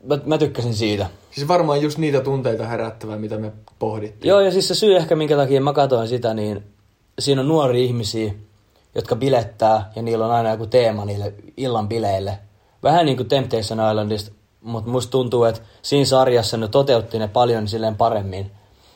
Mä, 0.03 0.19
mä 0.27 0.39
tykkäsin 0.39 0.75
siitä. 0.75 1.07
Siis 1.31 1.49
varmaan 1.49 1.83
just 1.83 1.99
niitä 1.99 2.21
tunteita 2.21 2.67
herättävää, 2.67 3.17
mitä 3.17 3.39
me 3.39 3.53
pohdittiin. 3.79 4.29
Joo, 4.29 4.41
ja 4.41 4.51
siis 4.51 4.69
se 4.69 4.75
syy 4.75 4.97
ehkä, 4.97 5.17
minkä 5.17 5.37
takia 5.37 5.61
mä 5.61 5.73
katsoin 5.73 6.09
sitä, 6.09 6.35
niin 6.35 6.65
siinä 7.19 7.41
on 7.41 7.49
nuoria 7.49 7.85
ihmisiä, 7.85 8.33
jotka 8.95 9.17
bilettää, 9.17 9.91
ja 9.97 10.03
niillä 10.03 10.27
on 10.27 10.33
aina 10.33 10.51
joku 10.51 10.67
teema 10.67 11.05
niille 11.05 11.35
illan 11.57 11.89
bileille. 11.89 12.39
Vähän 12.83 13.07
niin 13.07 13.17
kuin 13.17 13.29
Temptation 13.29 13.91
Islandista, 13.91 14.33
mutta 14.61 14.91
musta 14.91 15.11
tuntuu, 15.11 15.45
että 15.45 15.61
siinä 15.83 16.05
sarjassa 16.05 16.57
ne 16.57 16.69
toteutti 16.69 17.19
ne 17.19 17.29
paljon 17.29 17.69
silleen 17.69 17.97
paremmin. 17.97 18.51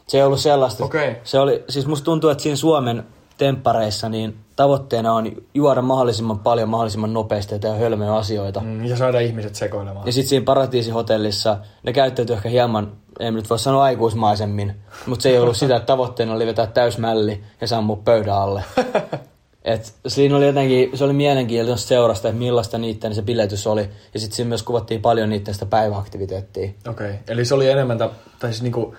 Se 0.06 0.18
ei 0.18 0.24
ollut 0.24 0.40
sellaista. 0.40 0.84
Okei. 0.84 1.16
Se 1.24 1.38
oli, 1.38 1.64
siis 1.68 1.86
musta 1.86 2.04
tuntuu, 2.04 2.30
että 2.30 2.42
siinä 2.42 2.56
Suomen 2.56 3.04
temppareissa 3.36 4.08
niin 4.08 4.36
tavoitteena 4.56 5.12
on 5.12 5.32
juoda 5.54 5.82
mahdollisimman 5.82 6.38
paljon, 6.38 6.68
mahdollisimman 6.68 7.12
nopeasti 7.12 7.54
ja 7.54 7.58
tehdä 7.58 7.76
hölmöjä 7.76 8.14
asioita. 8.14 8.60
Mm, 8.60 8.84
ja 8.84 8.96
saada 8.96 9.20
ihmiset 9.20 9.54
sekoilemaan. 9.54 10.06
Ja 10.06 10.12
sitten 10.12 10.28
siinä 10.28 10.44
paratiisihotellissa 10.44 11.58
ne 11.82 11.92
käyttäytyi 11.92 12.36
ehkä 12.36 12.48
hieman, 12.48 12.92
en 13.20 13.34
nyt 13.34 13.50
voi 13.50 13.58
sanoa 13.58 13.84
aikuismaisemmin, 13.84 14.74
mutta 15.06 15.22
se 15.22 15.28
ei 15.28 15.38
ollut 15.38 15.56
sitä, 15.56 15.76
että 15.76 15.86
tavoitteena 15.86 16.32
oli 16.32 16.46
vetää 16.46 16.66
täysmälli 16.66 17.44
ja 17.60 17.66
sammua 17.66 17.96
pöydän 18.04 18.34
alle. 18.34 18.64
Et 19.66 19.94
siinä 20.06 20.36
oli 20.36 20.46
jotenkin, 20.46 20.90
se 20.94 21.04
oli 21.04 21.12
mielenkiintoista 21.12 21.88
seurasta, 21.88 22.28
että 22.28 22.38
millaista 22.38 22.78
niiden 22.78 23.14
se 23.14 23.22
biletys 23.22 23.66
oli. 23.66 23.88
Ja 24.14 24.20
sitten 24.20 24.36
siinä 24.36 24.48
myös 24.48 24.62
kuvattiin 24.62 25.02
paljon 25.02 25.30
niiden 25.30 25.54
sitä 25.54 25.66
päiväaktiviteettia. 25.66 26.70
Okei, 26.88 27.10
okay. 27.10 27.18
eli 27.28 27.44
se 27.44 27.54
oli 27.54 27.70
enemmän, 27.70 27.98
ta- 27.98 28.10
tai 28.38 28.50
siis 28.50 28.62
niinku 28.62 28.94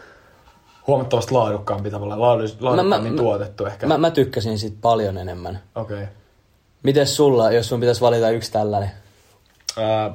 huomattavasti 0.87 1.31
laadukkaampi 1.31 1.91
tavallaan, 1.91 2.19
laadukkaammin 2.19 3.13
mä- 3.13 3.17
tuotettu 3.17 3.65
ehkä. 3.65 3.87
Mä, 3.87 3.97
mä 3.97 4.11
tykkäsin 4.11 4.59
siitä 4.59 4.77
paljon 4.81 5.17
enemmän. 5.17 5.59
Okei. 5.75 6.03
Okay. 6.03 6.07
Mites 6.83 7.15
sulla, 7.15 7.51
jos 7.51 7.69
sun 7.69 7.79
pitäisi 7.79 8.01
valita 8.01 8.29
yksi 8.29 8.51
tällainen? 8.51 8.91
Ää, 9.77 10.11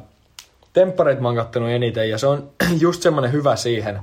Temppareit 0.72 1.20
mä 1.20 1.28
oon 1.28 1.36
kattonut 1.36 1.70
eniten 1.70 2.10
ja 2.10 2.18
se 2.18 2.26
on 2.26 2.50
just 2.80 3.02
semmonen 3.02 3.32
hyvä 3.32 3.56
siihen. 3.56 4.00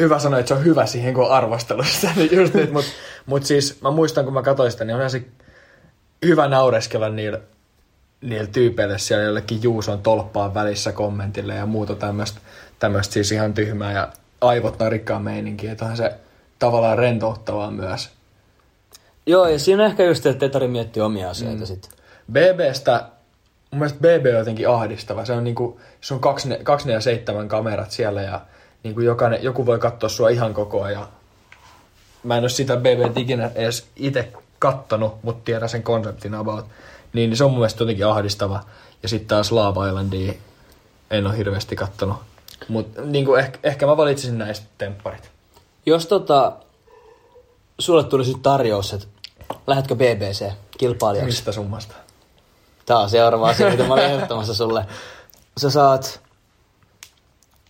Hyvä 0.00 0.18
sanoa, 0.18 0.38
että 0.38 0.48
se 0.48 0.54
on 0.54 0.64
hyvä 0.64 0.86
siihen, 0.86 1.14
kun 1.14 1.24
on 1.24 1.30
arvostelussa. 1.30 2.08
just 2.30 2.54
nyt, 2.54 2.72
mut, 2.72 2.84
mut 3.26 3.44
siis 3.44 3.82
mä 3.82 3.90
muistan, 3.90 4.24
kun 4.24 4.34
mä 4.34 4.42
katsoin 4.42 4.72
sitä, 4.72 4.84
niin 4.84 4.96
on 4.96 5.10
se 5.10 5.24
hyvä 6.26 6.48
naureskella 6.48 7.08
niillä, 7.08 7.40
niillä 8.20 8.46
tyypeille 8.46 8.98
siellä 8.98 9.24
jollekin 9.24 9.62
Juuson 9.62 10.02
tolppaan 10.02 10.54
välissä 10.54 10.92
kommentille 10.92 11.54
ja 11.54 11.66
muuta 11.66 11.94
tämmöistä 11.94 12.40
tämmöistä 12.78 13.12
siis 13.12 13.32
ihan 13.32 13.54
tyhmää 13.54 13.92
ja 13.92 14.08
aivot 14.42 14.78
narikkaa 14.78 15.18
meininkiä. 15.18 15.72
Että 15.72 15.84
onhan 15.84 15.96
se 15.96 16.12
tavallaan 16.58 16.98
rentouttavaa 16.98 17.70
myös. 17.70 18.10
Joo, 19.26 19.48
ja 19.48 19.58
siinä 19.58 19.82
on 19.82 19.90
ehkä 19.90 20.04
just, 20.04 20.26
että 20.26 20.40
Tetari 20.40 20.68
miettii 20.68 21.02
omia 21.02 21.30
asioita 21.30 21.60
mm. 21.60 21.66
sitten. 21.66 21.90
BBstä, 22.32 23.04
mun 23.70 23.78
mielestä 23.78 23.98
BB 23.98 24.26
on 24.26 24.38
jotenkin 24.38 24.68
ahdistava. 24.68 25.24
Se 25.24 25.32
on 25.32 25.44
niinku, 25.44 25.80
se 26.00 26.14
on 26.14 26.20
247 26.20 27.48
kamerat 27.48 27.90
siellä 27.90 28.22
ja 28.22 28.40
niinku 28.82 29.00
jokainen, 29.00 29.42
joku 29.42 29.66
voi 29.66 29.78
katsoa 29.78 30.08
sua 30.08 30.28
ihan 30.28 30.54
koko 30.54 30.82
ajan. 30.82 31.06
Mä 32.22 32.36
en 32.36 32.42
ole 32.42 32.48
sitä 32.48 32.76
BB 32.76 33.18
ikinä 33.18 33.50
edes 33.54 33.86
itse 33.96 34.32
kattonut, 34.58 35.22
mutta 35.22 35.44
tiedän 35.44 35.68
sen 35.68 35.82
konseptin 35.82 36.34
about. 36.34 36.64
Niin, 37.12 37.30
niin 37.30 37.36
se 37.36 37.44
on 37.44 37.50
mun 37.50 37.58
mielestä 37.58 37.82
jotenkin 37.82 38.06
ahdistava. 38.06 38.60
Ja 39.02 39.08
sitten 39.08 39.28
taas 39.28 39.52
Lava 39.52 39.88
Islandia 39.88 40.32
en 41.10 41.26
ole 41.26 41.36
hirveästi 41.36 41.76
kattonut. 41.76 42.31
Mutta 42.68 43.02
niinku 43.02 43.34
ehkä, 43.34 43.58
ehkä 43.62 43.86
mä 43.86 43.96
valitsisin 43.96 44.38
näistä 44.38 44.66
tempparit. 44.78 45.30
Jos 45.86 46.06
tota, 46.06 46.52
sulle 47.78 48.04
tulisi 48.04 48.34
tarjous, 48.42 48.92
että 48.92 49.06
lähdetkö 49.66 49.94
BBC 49.94 50.52
kilpailijaksi? 50.78 51.26
Mistä 51.26 51.52
summasta? 51.52 51.94
Tää 52.86 52.98
on 52.98 53.10
seuraava 53.10 53.48
asia, 53.48 53.70
mitä 53.70 53.84
mä 53.84 53.94
olin 53.94 54.04
ehdottamassa 54.04 54.54
sulle. 54.54 54.86
Sä 55.56 55.70
saat, 55.70 56.20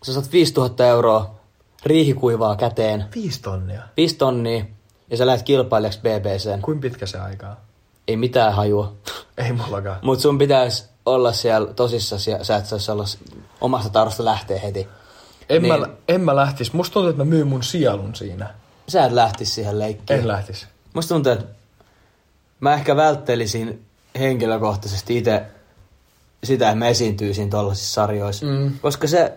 sä 0.03 0.13
saat 0.13 0.33
5000 0.33 0.87
euroa 0.87 1.35
riihikuivaa 1.87 2.57
käteen, 2.57 3.05
Viisi 3.15 3.43
tonnia. 3.43 3.83
5 3.97 4.17
tonnia, 4.17 4.65
ja 5.11 5.17
sä 5.17 5.27
lähdet 5.27 5.43
kilpailijaksi 5.43 6.01
BBCen. 6.01 6.63
Kuin 6.63 6.81
pitkä 6.81 7.07
se 7.07 7.19
aikaa? 7.19 7.57
Ei 8.09 8.17
mitään 8.17 8.55
hajua. 8.55 8.93
Ei 9.39 9.53
mullakaan. 9.53 9.99
Mut 10.03 10.21
sun 10.21 10.39
pitäisi 10.39 10.92
olla 11.07 11.33
siellä 11.33 11.75
tosissasi 11.75 12.31
ja 12.31 12.45
sä 12.45 12.57
et 12.57 12.67
saisi 12.67 12.91
olla 12.91 13.05
omasta 13.61 13.91
tarosta 13.91 14.25
lähteä 14.25 14.59
heti. 14.59 14.89
En, 15.49 15.63
Niin. 15.63 15.81
mä, 15.81 15.89
en 16.09 16.21
mä 16.21 16.37
lähtis. 16.37 16.73
Musta 16.73 16.93
tuntuu, 16.93 17.11
että 17.11 17.25
mä 17.25 17.31
myyn 17.31 17.47
mun 17.47 17.63
sielun 17.63 18.15
siinä. 18.15 18.55
Sä 18.89 19.05
et 19.05 19.13
lähtisi 19.13 19.53
siihen 19.53 19.79
leikkiin. 19.79 20.19
En 20.21 20.29
lähtis. 20.29 20.67
Musta 20.95 21.15
tuntuu, 21.15 21.33
että 21.33 21.45
mä 22.61 22.75
ehkä 22.75 22.97
välttelisin 22.97 23.85
henkilökohtaisesti 24.19 25.19
itse 25.19 25.43
sitä, 26.45 26.67
että 26.67 26.79
mä 26.79 26.89
esiintyisin 26.89 27.51
tuollaisissa 27.51 27.93
sarjoissa. 27.95 28.47
Mm. 28.47 28.79
Koska 28.83 29.09
se, 29.09 29.33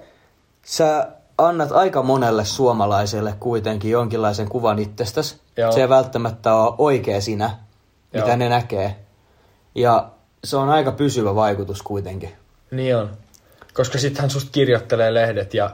sä 0.65 1.07
annat 1.37 1.71
aika 1.71 2.03
monelle 2.03 2.45
suomalaiselle 2.45 3.35
kuitenkin 3.39 3.91
jonkinlaisen 3.91 4.49
kuvan 4.49 4.79
itsestäsi. 4.79 5.35
Se 5.73 5.81
ei 5.81 5.89
välttämättä 5.89 6.55
ole 6.55 6.75
oikea 6.77 7.21
sinä, 7.21 7.57
mitä 8.13 8.27
Joo. 8.27 8.35
ne 8.35 8.49
näkee. 8.49 8.95
Ja 9.75 10.09
se 10.45 10.57
on 10.57 10.69
aika 10.69 10.91
pysyvä 10.91 11.35
vaikutus 11.35 11.81
kuitenkin. 11.81 12.29
Niin 12.71 12.95
on. 12.97 13.09
Koska 13.73 13.97
sittenhän 13.97 14.29
susta 14.29 14.51
kirjoittelee 14.51 15.13
lehdet 15.13 15.53
ja, 15.53 15.69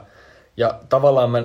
ja 0.56 0.80
tavallaan 0.88 1.30
mä 1.30 1.44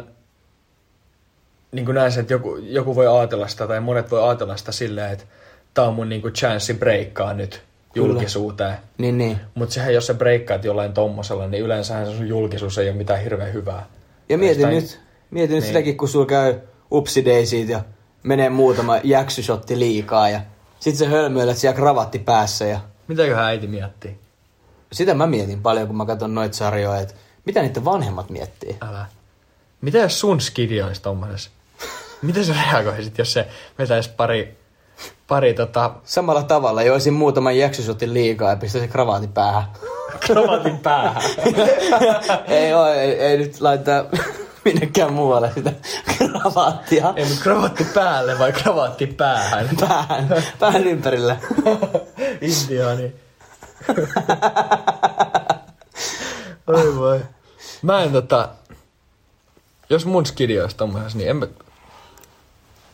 niin 1.71 1.85
kuin 1.85 1.95
näin, 1.95 2.11
se, 2.11 2.19
että 2.19 2.33
joku, 2.33 2.55
joku 2.55 2.95
voi 2.95 3.07
ajatella 3.07 3.47
sitä 3.47 3.67
tai 3.67 3.79
monet 3.79 4.11
voi 4.11 4.23
ajatella 4.23 4.57
sitä 4.57 4.71
silleen, 4.71 5.11
että 5.11 5.25
tää 5.73 5.85
on 5.87 5.93
mun 5.93 6.09
niin 6.09 6.21
kuin 6.21 6.33
chanssi 6.33 6.73
breikkaa 6.73 7.33
nyt 7.33 7.61
julkisuuteen. 7.95 8.77
Niin, 8.97 9.17
niin. 9.17 9.37
Mutta 9.55 9.73
sehän 9.73 9.93
jos 9.93 10.07
sä 10.07 10.13
breikkaat 10.13 10.63
jollain 10.65 10.93
tommosella, 10.93 11.47
niin 11.47 11.63
yleensähän 11.63 12.05
se 12.05 12.17
sun 12.17 12.27
julkisuus 12.27 12.77
ei 12.77 12.89
ole 12.89 12.97
mitään 12.97 13.21
hirveän 13.21 13.53
hyvää. 13.53 13.85
Ja 14.29 14.37
mietin 14.37 14.61
Jostain- 14.61 14.75
nyt, 14.83 14.99
mietin 15.31 15.55
nyt 15.55 15.63
Niin. 15.63 15.67
sitäkin, 15.67 15.97
kun 15.97 16.09
sulla 16.09 16.25
käy 16.25 16.55
upsideisit 16.91 17.69
ja 17.69 17.81
menee 18.23 18.49
muutama 18.49 18.97
jäksysotti 19.03 19.79
liikaa 19.79 20.29
ja 20.29 20.41
sit 20.79 20.95
se 20.95 21.05
hölmöilet 21.05 21.57
siellä 21.57 21.75
kravatti 21.75 22.19
päässä 22.19 22.65
ja 22.65 22.79
Mitäköhän 23.07 23.45
äiti 23.45 23.67
miettii? 23.67 24.19
sitä 24.91 25.13
mä 25.13 25.27
mietin 25.27 25.61
paljon, 25.61 25.87
kun 25.87 25.97
mä 25.97 26.05
katson 26.05 26.35
noita 26.35 26.57
sarjoja, 26.57 26.99
että 26.99 27.13
mitä 27.45 27.61
niiden 27.61 27.85
vanhemmat 27.85 28.29
miettii. 28.29 28.77
Älä. 28.81 29.05
Mitä 29.81 29.97
jos 29.97 30.19
sun 30.19 30.41
skidi 30.41 30.81
olisi 30.81 31.01
tommosessa? 31.01 31.49
Miten 32.21 32.45
sä 32.45 32.53
reagoisit, 32.71 33.17
jos 33.17 33.33
se 33.33 33.47
vetäisi 33.79 34.09
pari, 34.17 34.57
pari 35.27 35.53
tota, 35.53 35.91
Samalla 36.03 36.43
tavalla 36.43 36.83
joisin 36.83 37.13
muutaman 37.13 37.57
jäksysotin 37.57 38.13
liikaa 38.13 38.49
ja 38.49 38.55
pistäisin 38.55 38.89
kravaatin 38.89 39.31
päähän. 39.33 39.63
kravatin 40.19 40.79
päähän? 40.79 41.21
ei, 42.47 42.73
oo, 42.73 42.87
ei, 42.87 43.11
ei, 43.11 43.37
nyt 43.37 43.61
laittaa 43.61 44.05
minnekään 44.67 45.13
muualle 45.13 45.51
sitä 45.55 45.73
kravaattia 46.17 47.13
Ei, 47.15 47.25
mutta 47.25 47.43
kravatti 47.43 47.83
päälle 47.83 48.39
vai 48.39 48.51
kravatti 48.51 49.07
päähän? 49.07 49.69
päähän, 49.79 50.43
päähän 50.59 50.87
ympärille. 50.87 51.39
Indiaani. 52.41 53.15
Oi 56.67 56.95
voi. 56.95 57.21
Mä 57.81 58.03
en 58.03 58.11
tota... 58.11 58.49
Jos 59.89 60.05
mun 60.05 60.25
skidi 60.25 60.59
olisi 60.59 60.75
tommosessa, 60.75 61.17
niin 61.17 61.29
en 61.29 61.35
mä... 61.35 61.47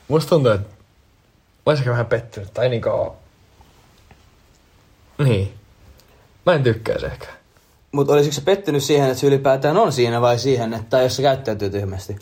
Musta 0.08 0.30
tuntuu, 0.30 0.52
että 0.52 0.68
mä 0.68 0.76
olisin 1.66 1.90
vähän 1.90 2.06
pettynyt, 2.06 2.54
tai 2.54 2.70
niinku. 2.70 3.16
Niin. 5.18 5.54
Mä 6.46 6.54
en 6.54 6.64
tykkäisi 6.64 7.06
ehkä. 7.06 7.28
Mutta 7.93 8.13
olisiko 8.13 8.34
se 8.34 8.41
pettynyt 8.41 8.84
siihen, 8.84 9.10
että 9.10 9.19
se 9.19 9.27
ylipäätään 9.27 9.77
on 9.77 9.91
siinä 9.91 10.21
vai 10.21 10.39
siihen, 10.39 10.73
että 10.73 11.01
jos 11.01 11.15
se 11.15 11.21
käyttäytyy 11.21 11.69
tyhmästi? 11.69 12.15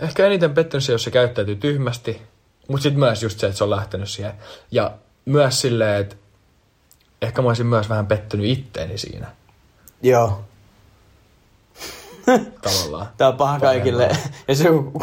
Ehkä 0.00 0.26
eniten 0.26 0.54
pettynyt 0.54 0.84
se, 0.84 0.92
jos 0.92 1.04
se 1.04 1.10
käyttäytyy 1.10 1.56
tyhmästi, 1.56 2.22
mutta 2.68 2.82
sitten 2.82 2.98
myös 2.98 3.22
just 3.22 3.40
se, 3.40 3.46
että 3.46 3.58
se 3.58 3.64
on 3.64 3.70
lähtenyt 3.70 4.08
siihen. 4.08 4.32
Ja 4.70 4.94
myös 5.24 5.60
silleen, 5.60 6.00
että 6.00 6.16
ehkä 7.22 7.42
mä 7.42 7.48
olisin 7.48 7.66
myös 7.66 7.88
vähän 7.88 8.06
pettynyt 8.06 8.46
itteeni 8.46 8.98
siinä 8.98 9.26
Joo. 10.02 10.44
tavallaan. 12.62 13.08
Tää 13.16 13.28
on 13.28 13.36
paha 13.36 13.60
kaikille, 13.60 14.10
jos 14.48 14.60
joku 14.60 15.02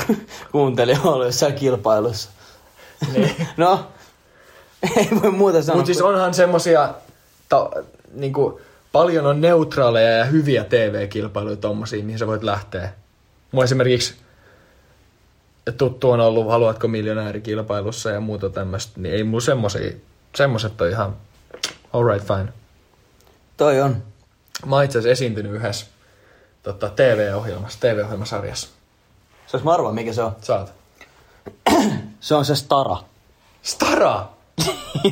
kuuntelija 0.51 0.99
on 1.03 1.13
ollut 1.13 1.25
jossain 1.25 1.53
kilpailussa. 1.53 2.29
Niin. 3.13 3.47
no, 3.57 3.87
ei 4.97 5.09
voi 5.21 5.31
muuta 5.31 5.63
sanoa. 5.63 5.75
Mutta 5.75 5.93
siis 5.93 6.01
onhan 6.01 6.33
semmosia, 6.33 6.93
ta, 7.49 7.69
niinku, 8.15 8.61
paljon 8.91 9.25
on 9.25 9.41
neutraaleja 9.41 10.09
ja 10.09 10.25
hyviä 10.25 10.63
TV-kilpailuja 10.63 11.55
tommosia, 11.55 12.03
mihin 12.03 12.19
sä 12.19 12.27
voit 12.27 12.43
lähteä. 12.43 12.93
Mulla 13.51 13.63
esimerkiksi 13.63 14.15
tuttu 15.77 16.11
on 16.11 16.19
ollut 16.19 16.49
Haluatko 16.49 16.87
miljonäärikilpailussa 16.87 18.11
ja 18.11 18.19
muuta 18.19 18.49
tämmöistä, 18.49 19.01
niin 19.01 19.15
ei 19.15 19.23
mulla 19.23 19.41
semmosia, 19.41 19.91
semmoset 20.35 20.81
on 20.81 20.89
ihan 20.89 21.15
alright 21.93 22.27
fine. 22.27 22.53
Toi 23.57 23.81
on. 23.81 24.03
Mä 24.65 24.75
oon 24.75 24.85
itse 24.85 24.99
asiassa 24.99 25.11
esiintynyt 25.11 25.51
yhdessä 25.51 25.85
tota, 26.63 26.89
TV-ohjelmassa, 26.89 27.79
TV-ohjelmasarjassa. 27.79 28.69
Saanko 29.47 29.69
mä 29.69 29.73
arvaa, 29.73 29.91
mikä 29.91 30.13
se 30.13 30.21
on? 30.23 30.35
Saat. 30.41 30.73
Se 32.19 32.35
on 32.35 32.45
se 32.45 32.55
Stara. 32.55 32.97
Stara! 33.61 34.27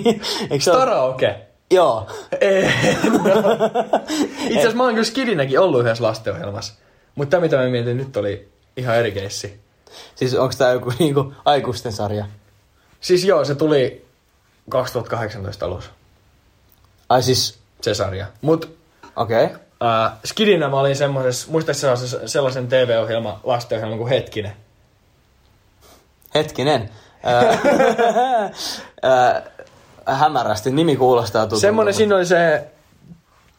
Eikö 0.50 0.60
se 0.60 0.72
ole? 0.72 0.80
Karaoke. 0.80 1.53
Joo. 1.74 2.08
Itse 4.44 4.60
asiassa 4.60 4.78
mä 4.78 4.84
oon 4.84 4.94
kyllä 4.94 5.06
Skidinäkin 5.06 5.60
ollut 5.60 5.82
yhdessä 5.82 6.04
lastenohjelmassa. 6.04 6.74
Mutta 7.16 7.32
tämä 7.32 7.42
mitä 7.42 7.58
mä 7.58 7.70
mietin 7.70 7.98
nyt 7.98 8.18
oli 8.18 8.50
ihan 8.78 8.96
eri 8.96 9.12
keissi. 9.12 9.60
Siis 10.16 10.34
onko 10.34 10.54
tää 10.58 10.74
joku 10.74 10.94
niinku 11.00 11.34
aikuisten 11.46 11.92
sarja? 11.92 12.26
Siis 13.02 13.26
joo, 13.26 13.46
se 13.46 13.56
tuli 13.56 14.06
2018 14.70 15.66
alussa, 15.66 15.92
Ai 17.10 17.24
siis, 17.24 17.60
se 17.82 17.94
sarja. 17.94 18.28
Mut 18.42 18.78
okei. 19.16 19.46
Okay. 19.46 19.58
äh, 19.84 20.12
Skidinä 20.26 20.70
mä 20.70 20.80
olin 20.80 20.96
semmoisessa, 20.96 21.52
muistaakseni 21.52 21.98
sellaisen, 21.98 22.30
sellaisen 22.30 22.68
TV-ohjelma, 22.68 23.40
lastenohjelman 23.44 23.98
kuin 23.98 24.10
Hetkinen. 24.10 24.54
Hetkinen. 26.36 26.90
Ää, 27.24 27.58
ää, 29.04 29.42
hämärästi. 30.06 30.72
Nimi 30.72 30.96
kuulostaa 30.96 31.44
tutulta. 31.44 31.62
Semmoinen, 31.62 31.94
siinä 31.94 32.16
oli 32.16 32.26
se 32.26 32.68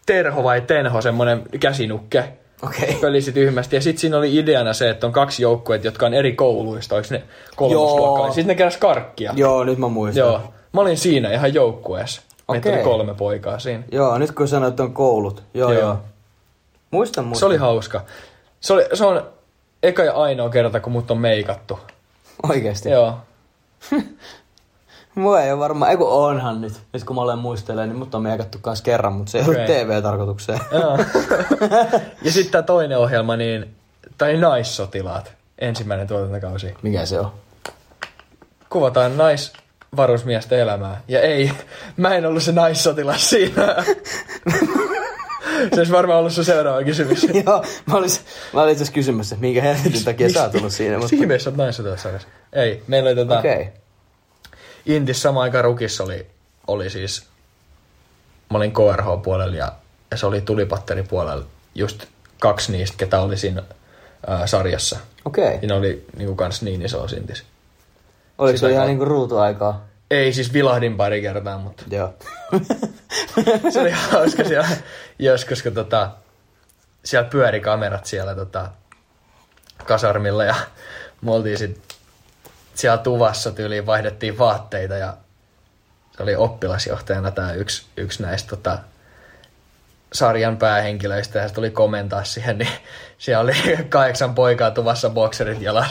Terho 0.06 0.44
vai 0.44 0.60
Tenho, 0.60 1.00
semmoinen 1.00 1.42
käsinukke. 1.60 2.24
Okei. 2.62 2.88
Okay. 2.88 3.00
Pölisi 3.00 3.32
tyhmästi. 3.32 3.76
Ja 3.76 3.82
sitten 3.82 4.00
siinä 4.00 4.18
oli 4.18 4.36
ideana 4.36 4.72
se, 4.72 4.90
että 4.90 5.06
on 5.06 5.12
kaksi 5.12 5.42
joukkueet, 5.42 5.84
jotka 5.84 6.06
on 6.06 6.14
eri 6.14 6.32
kouluista. 6.32 6.94
Oliko 6.94 7.08
ne 7.10 7.22
kolmosluokkaa? 7.56 8.26
Sitten 8.26 8.46
ne 8.46 8.54
keräs 8.54 8.76
karkkia. 8.76 9.32
Joo, 9.36 9.64
nyt 9.64 9.78
mä 9.78 9.88
muistan. 9.88 10.20
Joo. 10.20 10.40
Mä 10.72 10.80
olin 10.80 10.98
siinä 10.98 11.32
ihan 11.32 11.54
joukkueessa. 11.54 12.22
Meitä 12.52 12.68
oli 12.68 12.78
kolme 12.78 13.14
poikaa 13.14 13.58
siinä. 13.58 13.84
Joo, 13.92 14.18
nyt 14.18 14.32
kun 14.32 14.48
sanoit, 14.48 14.72
että 14.72 14.82
on 14.82 14.94
koulut. 14.94 15.42
Joo, 15.54 15.72
joo. 15.72 15.80
Joo. 15.80 15.88
joo. 15.88 15.98
Muistan, 16.90 17.24
muistan. 17.24 17.40
Se 17.40 17.46
oli 17.46 17.56
hauska. 17.56 18.00
Se, 18.60 18.72
oli, 18.72 18.84
se 18.94 19.04
on 19.04 19.26
eka 19.82 20.04
ja 20.04 20.12
ainoa 20.12 20.50
kerta, 20.50 20.80
kun 20.80 20.92
mut 20.92 21.10
on 21.10 21.18
meikattu. 21.18 21.78
Oikeesti. 22.42 22.90
Joo. 22.90 23.14
Mua 25.14 25.42
ei 25.42 25.52
ole 25.52 25.60
varmaan, 25.60 25.90
ei 25.90 25.96
kun 25.96 26.08
onhan 26.08 26.60
nyt. 26.60 26.72
Nyt 26.92 27.04
kun 27.04 27.16
mä 27.16 27.22
olen 27.22 27.38
muistelen, 27.38 27.88
niin 27.88 27.98
mut 27.98 28.14
on 28.14 28.22
meikattu 28.22 28.58
kans 28.60 28.82
kerran, 28.82 29.12
mutta 29.12 29.30
se 29.30 29.38
ei 29.38 29.44
okay. 29.44 29.54
ollut. 29.54 29.66
TV-tarkoitukseen. 29.66 30.60
Ja 32.22 32.32
sitten 32.32 32.52
tämä 32.52 32.62
toinen 32.62 32.98
ohjelma, 32.98 33.36
niin, 33.36 33.74
tai 34.18 34.36
Naissotilaat, 34.36 35.32
ensimmäinen 35.58 36.06
tuotantokausi. 36.06 36.74
Mikä 36.82 37.06
se 37.06 37.20
on? 37.20 37.32
Kuvataan 38.70 39.16
naisvarusmiesten 39.16 40.58
elämää. 40.58 41.00
Ja 41.08 41.20
ei, 41.20 41.50
mä 41.96 42.14
en 42.14 42.26
ollut 42.26 42.42
se 42.42 42.52
naissotilas 42.52 43.30
siinä. 43.30 43.84
se 45.74 45.80
olisi 45.80 45.92
varmaan 45.92 46.18
ollut 46.18 46.32
se 46.32 46.44
seuraava 46.44 46.82
kysymys. 46.82 47.26
Joo, 47.46 47.64
mä 47.86 47.94
olin, 47.96 48.10
mä 48.52 48.62
olin 48.62 48.76
kysymässä, 48.92 49.34
että 49.34 49.40
minkä 49.40 49.62
helvetin 49.62 50.04
takia 50.04 50.30
sä 50.30 50.42
oot 50.42 50.52
tullut 50.52 50.72
siinä. 50.72 50.98
Mutta... 50.98 51.16
Ihmeessä 51.16 51.50
oot 51.50 51.56
naissotilassarjassa. 51.56 52.28
Ei, 52.52 52.82
meillä 52.86 53.08
oli 53.08 53.16
tota, 53.16 53.38
Okei. 53.38 53.54
Okay. 53.54 53.83
Intis 54.86 55.22
samaan 55.22 55.42
aikaan 55.42 55.64
Rukissa 55.64 56.04
oli, 56.04 56.26
oli 56.66 56.90
siis, 56.90 57.26
mä 58.50 58.58
olin 58.58 58.72
KRH-puolella 58.72 59.56
ja, 59.56 59.72
ja 60.10 60.16
se 60.16 60.26
oli 60.26 60.40
tulipatteripuolella 60.40 61.44
just 61.74 62.04
kaksi 62.40 62.72
niistä, 62.72 62.96
ketä 62.96 63.20
oli 63.20 63.36
siinä 63.36 63.62
ää, 64.26 64.46
sarjassa. 64.46 64.98
Okei. 65.24 65.58
Ja 65.62 65.68
ne 65.68 65.74
oli 65.74 66.06
niinku 66.16 66.34
kans 66.34 66.62
niin 66.62 66.82
iso 66.82 67.08
sintis. 67.08 67.44
Oliko 68.38 68.58
se 68.58 68.70
ihan 68.70 68.86
niinku 68.86 69.04
ruutuaikaa? 69.04 69.84
Ei 70.10 70.32
siis 70.32 70.52
vilahdin 70.52 70.96
pari 70.96 71.22
kertaa, 71.22 71.58
mutta 71.58 71.84
Joo. 71.90 72.14
se 73.72 73.80
oli 73.80 73.90
hauska 73.90 74.44
siellä 74.44 74.68
joskus, 75.18 75.62
kun 75.62 75.74
tota, 75.74 76.10
siellä 77.04 77.30
pyöri 77.30 77.60
kamerat 77.60 78.06
siellä 78.06 78.34
tota, 78.34 78.70
kasarmilla 79.86 80.44
ja 80.44 80.54
me 81.20 81.32
oltiin 81.32 81.58
sit 81.58 81.93
siellä 82.74 82.98
tuvassa 82.98 83.50
tyyliin 83.50 83.86
vaihdettiin 83.86 84.38
vaatteita 84.38 84.94
ja 84.94 85.16
se 86.16 86.22
oli 86.22 86.36
oppilasjohtajana 86.36 87.30
tämä 87.30 87.52
yksi, 87.52 87.86
yksi 87.96 88.22
näistä 88.22 88.48
tota, 88.48 88.78
sarjan 90.12 90.56
päähenkilöistä 90.56 91.38
ja 91.38 91.48
se 91.48 91.54
tuli 91.54 91.70
komentaa 91.70 92.24
siihen, 92.24 92.58
niin 92.58 92.70
siellä 93.18 93.40
oli 93.40 93.52
kahdeksan 93.88 94.34
poikaa 94.34 94.70
tuvassa 94.70 95.10
bokserit 95.10 95.62
jalan, 95.62 95.88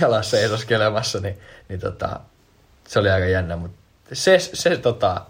jalassa 0.00 0.30
seisoskelemassa, 0.30 1.20
niin, 1.20 1.40
niin 1.68 1.80
tota, 1.80 2.20
se 2.88 2.98
oli 2.98 3.10
aika 3.10 3.26
jännä, 3.26 3.56
mutta 3.56 3.76
se, 4.12 4.38
se 4.38 4.76
tota, 4.76 5.20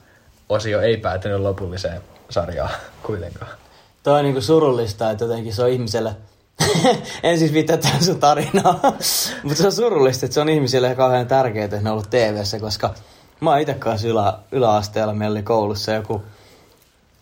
osio 0.48 0.80
ei 0.80 0.96
päätynyt 0.96 1.40
lopulliseen 1.40 2.02
sarjaan 2.30 2.70
kuitenkaan. 3.02 3.52
Toi 4.02 4.18
on 4.18 4.24
niinku 4.24 4.40
surullista, 4.40 5.10
että 5.10 5.24
jotenkin 5.24 5.54
se 5.54 5.62
on 5.62 5.68
ihmiselle... 5.68 6.16
en 7.22 7.38
siis 7.38 7.52
viittaa 7.52 7.76
tähän 7.76 8.04
sun 8.04 8.20
tarinaa, 8.20 8.80
mutta 9.42 9.58
se 9.58 9.66
on 9.66 9.72
surullista, 9.72 10.26
että 10.26 10.34
se 10.34 10.40
on 10.40 10.48
ihmisille 10.48 10.94
kauhean 10.94 11.26
tärkeää, 11.26 11.64
että 11.64 11.80
ne 11.80 11.90
on 11.90 11.92
ollut 11.92 12.10
tv 12.10 12.42
koska 12.60 12.94
mä 13.40 13.50
oon 13.50 13.60
itse 13.60 13.74
kanssa 13.74 14.08
ylä, 14.08 14.38
yläasteella, 14.52 15.14
meillä 15.14 15.34
oli 15.34 15.42
koulussa 15.42 15.92
joku 15.92 16.22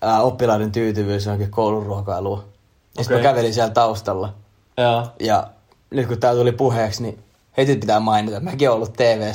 ää, 0.03 0.23
oppilaiden 0.23 0.73
tyytyvyys 0.73 1.25
johonkin 1.25 1.51
kouluruokailuun. 1.51 2.45
Ja 2.99 3.05
sitten 3.05 3.17
mä 3.17 3.23
kävelin 3.23 3.55
siellä 3.55 3.73
taustalla. 3.73 4.35
Joo. 4.79 5.07
Ja 5.21 5.47
nyt 5.91 6.09
kun 6.09 6.19
tää 6.19 6.35
tuli 6.35 6.53
puheeksi, 6.53 7.03
niin 7.03 7.19
heti 7.57 7.77
pitää 7.77 8.01
mainita, 8.01 8.37
että 8.37 8.51
mäkin 8.51 8.69
oon 8.69 8.77
ollut 8.77 8.93
tv 8.93 9.33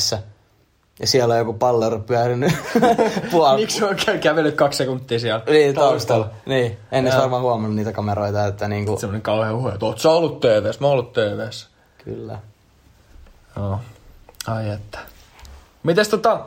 Ja 1.00 1.08
siellä 1.08 1.34
on 1.34 1.38
joku 1.40 1.54
pallero 1.54 2.00
pyörinyt 2.00 2.54
puolella. 3.32 3.58
Miksi 3.58 3.84
on 3.84 3.96
kä- 3.96 4.18
kävellyt 4.18 4.56
kaksi 4.56 4.78
sekuntia 4.78 5.20
siellä 5.20 5.44
Niin, 5.50 5.76
taustalla. 5.76 6.30
Niin, 6.46 6.78
en 6.92 7.08
edes 7.08 7.20
varmaan 7.20 7.42
huomannut 7.42 7.76
niitä 7.76 7.92
kameroita, 7.92 8.46
että 8.46 8.68
niinku... 8.68 8.98
Semmoinen 9.00 9.22
kauhean 9.22 9.56
huhu, 9.56 9.68
että 9.68 9.86
oot 9.86 10.00
sä 10.00 10.10
ollut 10.10 10.40
TVS, 10.40 10.80
mä 10.80 10.88
oon 10.88 10.94
ollut 10.94 11.14
TVS. 11.14 11.68
Kyllä. 12.04 12.40
Joo. 13.56 13.80
Ai 14.48 14.70
että. 14.70 15.00
Mites 15.84 16.10
tota, 16.10 16.40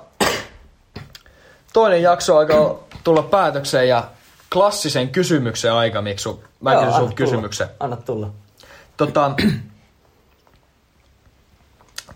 toinen 1.72 2.02
jakso 2.02 2.38
alkaa 2.38 2.74
tulla 3.04 3.22
päätökseen 3.22 3.88
ja 3.88 4.04
klassisen 4.52 5.08
kysymyksen 5.08 5.72
aika, 5.72 6.02
Miksu. 6.02 6.44
Mä 6.60 6.74
kysyn 6.74 6.94
tulla. 7.00 7.12
kysymyksen. 7.12 7.68
Anna 7.80 7.96
tulla. 7.96 8.30
Tota, 8.96 9.30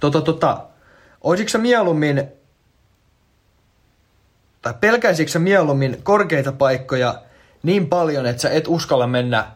tota, 0.00 0.20
tota, 0.20 0.60
olisitko 1.24 1.50
sä 1.50 1.58
mieluummin, 1.58 2.28
tai 4.62 4.74
pelkäisitkö 4.80 5.32
sä 5.32 5.38
mieluummin 5.38 6.02
korkeita 6.02 6.52
paikkoja 6.52 7.22
niin 7.62 7.86
paljon, 7.86 8.26
että 8.26 8.42
sä 8.42 8.50
et 8.50 8.68
uskalla 8.68 9.06
mennä 9.06 9.50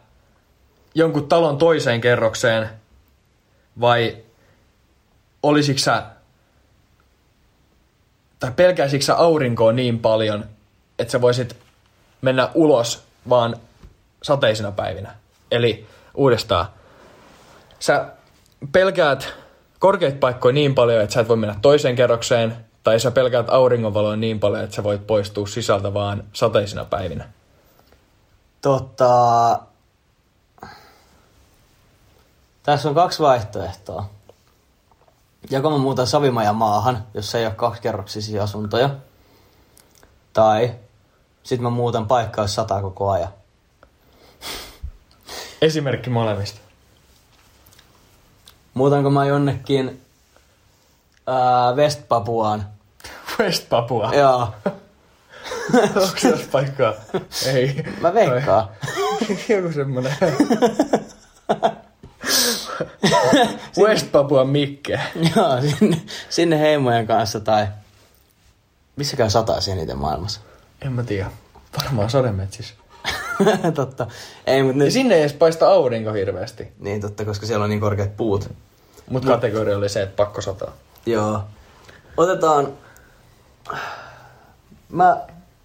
jonkun 0.95 1.27
talon 1.27 1.57
toiseen 1.57 2.01
kerrokseen, 2.01 2.69
vai 3.81 4.17
olisitko 5.43 5.79
sä, 5.79 6.03
tai 8.39 8.51
pelkäisitkö 8.55 9.05
sä 9.05 9.15
aurinkoa 9.15 9.71
niin 9.71 9.99
paljon, 9.99 10.45
että 10.99 11.11
sä 11.11 11.21
voisit 11.21 11.57
mennä 12.21 12.49
ulos 12.53 13.03
vaan 13.29 13.55
sateisina 14.23 14.71
päivinä? 14.71 15.15
Eli 15.51 15.87
uudestaan, 16.13 16.65
sä 17.79 18.05
pelkäät 18.71 19.33
korkeita 19.79 20.17
paikkoja 20.19 20.53
niin 20.53 20.75
paljon, 20.75 21.03
että 21.03 21.13
sä 21.13 21.21
et 21.21 21.27
voi 21.27 21.37
mennä 21.37 21.55
toiseen 21.61 21.95
kerrokseen, 21.95 22.65
tai 22.83 22.99
sä 22.99 23.11
pelkäät 23.11 23.49
auringonvaloa 23.49 24.15
niin 24.15 24.39
paljon, 24.39 24.63
että 24.63 24.75
sä 24.75 24.83
voit 24.83 25.07
poistua 25.07 25.47
sisältä 25.47 25.93
vaan 25.93 26.23
sateisina 26.33 26.85
päivinä. 26.85 27.29
Tota... 28.61 29.59
Tässä 32.63 32.89
on 32.89 32.95
kaksi 32.95 33.23
vaihtoehtoa. 33.23 34.09
Joko 35.49 35.69
mä 35.69 35.77
muutan 35.77 36.07
Savimajan 36.07 36.55
maahan, 36.55 37.03
jos 37.13 37.35
ei 37.35 37.45
ole 37.45 37.53
kaksikerroksisia 37.53 38.43
asuntoja. 38.43 38.89
Tai 40.33 40.75
sit 41.43 41.61
mä 41.61 41.69
muutan 41.69 42.07
paikkaa, 42.07 42.43
jos 42.43 42.55
sataa 42.55 42.81
koko 42.81 43.09
ajan. 43.09 43.29
Esimerkki 45.61 46.09
molemmista. 46.09 46.68
Muutanko 48.79 49.09
mä 49.09 49.25
jonnekin 49.25 50.01
ää, 51.27 51.73
West 51.75 52.01
Papuaan? 52.07 52.65
West 53.39 53.69
Papua. 53.69 54.11
Joo, 54.13 54.47
Onko 55.95 56.17
se 56.17 56.47
paikkaa? 56.51 56.93
Ei. 57.45 57.83
mä 58.01 58.13
veikkaan. 58.13 58.69
Joku 59.49 59.71
semmonen. 59.73 60.15
West 63.79 64.11
Papua 64.11 64.43
Mikke. 64.45 64.99
Joo, 65.35 65.61
sinne, 65.61 66.01
sinne 66.29 66.59
heimojen 66.59 67.07
kanssa 67.07 67.39
tai... 67.39 67.67
Missä 68.95 69.17
käy 69.17 69.29
sataisi 69.29 69.71
eniten 69.71 69.97
maailmassa? 69.97 70.39
En 70.81 70.91
mä 70.91 71.03
tiedä. 71.03 71.31
Varmaan 71.83 72.09
sademetsissä. 72.09 72.73
totta. 73.73 74.07
Ei, 74.47 74.63
mutta 74.63 74.79
Ja 74.79 74.83
nyt... 74.83 74.93
sinne 74.93 75.15
ei 75.15 75.21
edes 75.21 75.33
paista 75.33 75.69
aurinko 75.69 76.13
hirveästi. 76.13 76.67
Niin 76.79 77.01
totta, 77.01 77.25
koska 77.25 77.45
siellä 77.45 77.63
on 77.63 77.69
niin 77.69 77.79
korkeat 77.79 78.17
puut. 78.17 78.49
Mut 79.09 79.25
kategoria 79.25 79.77
oli 79.77 79.89
se, 79.89 80.01
että 80.01 80.15
pakko 80.15 80.41
sataa. 80.41 80.71
Joo. 81.05 81.43
Otetaan... 82.17 82.73
Mä 84.89 85.17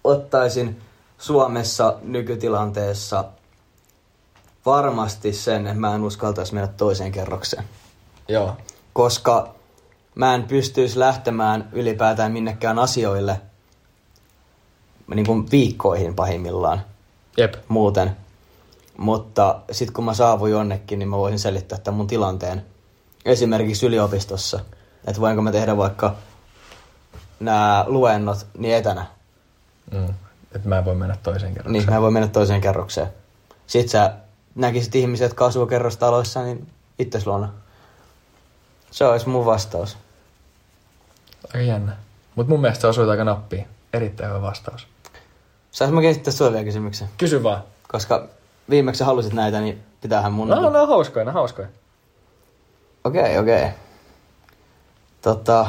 ottaisin 0.03 0.81
Suomessa 1.17 1.95
nykytilanteessa 2.01 3.25
varmasti 4.65 5.33
sen, 5.33 5.67
että 5.67 5.79
mä 5.79 5.95
en 5.95 6.03
uskaltaisi 6.03 6.53
mennä 6.53 6.67
toiseen 6.67 7.11
kerrokseen. 7.11 7.63
Joo. 8.27 8.57
Koska 8.93 9.55
mä 10.15 10.35
en 10.35 10.43
pystyisi 10.43 10.99
lähtemään 10.99 11.69
ylipäätään 11.71 12.31
minnekään 12.31 12.79
asioille 12.79 13.41
niin 15.15 15.25
kuin 15.25 15.51
viikkoihin 15.51 16.15
pahimmillaan 16.15 16.81
Jep. 17.37 17.53
muuten. 17.67 18.17
Mutta 18.97 19.59
sitten 19.71 19.93
kun 19.93 20.05
mä 20.05 20.13
saavun 20.13 20.51
jonnekin, 20.51 20.99
niin 20.99 21.09
mä 21.09 21.17
voisin 21.17 21.39
selittää 21.39 21.77
tämän 21.77 21.97
mun 21.97 22.07
tilanteen. 22.07 22.65
Esimerkiksi 23.25 23.85
yliopistossa. 23.85 24.59
Että 25.07 25.21
voinko 25.21 25.41
mä 25.41 25.51
tehdä 25.51 25.77
vaikka 25.77 26.15
nämä 27.39 27.85
luennot 27.87 28.47
niin 28.57 28.75
etänä. 28.75 29.05
Mm. 29.91 30.13
Että 30.55 30.69
mä 30.69 30.77
en 30.77 30.85
voi 30.85 30.95
mennä 30.95 31.17
toiseen 31.23 31.53
kerrokseen. 31.53 31.73
Niin, 31.73 31.89
mä 31.89 31.95
en 31.95 32.01
voi 32.01 32.11
mennä 32.11 32.27
toiseen 32.27 32.61
kerrokseen. 32.61 33.07
Sitten 33.67 33.89
sä 33.89 34.13
näkisit 34.55 34.95
ihmiset, 34.95 35.25
jotka 35.25 35.45
asuu 35.45 35.67
kerrostaloissa, 35.67 36.43
niin 36.43 36.67
itses 36.99 37.27
luona. 37.27 37.49
Se 38.91 39.05
olisi 39.05 39.29
mun 39.29 39.45
vastaus. 39.45 39.97
Aika 41.47 41.61
jännä. 41.61 41.97
Mutta 42.35 42.49
mun 42.49 42.61
mielestä 42.61 42.81
se 42.81 42.87
osui 42.87 43.09
aika 43.09 43.23
nappiin. 43.23 43.67
Erittäin 43.93 44.29
hyvä 44.29 44.41
vastaus. 44.41 44.87
Sais 45.71 45.91
mä 45.91 46.01
esittää 46.01 46.33
sulle 46.33 46.51
vielä 46.51 46.63
kysymyksen? 46.63 47.09
Kysy 47.17 47.43
vaan. 47.43 47.63
Koska 47.91 48.27
viimeksi 48.69 48.99
sä 48.99 49.05
halusit 49.05 49.33
näitä, 49.33 49.61
niin 49.61 49.83
pitäähän 50.01 50.33
mun... 50.33 50.47
No, 50.47 50.69
no 50.69 50.87
hauskoja, 50.87 51.25
no 51.25 51.31
hauskoja. 51.31 51.67
Okei, 53.05 53.21
okay, 53.21 53.37
okei. 53.37 53.55
Okay. 53.55 53.69
Tota... 55.21 55.67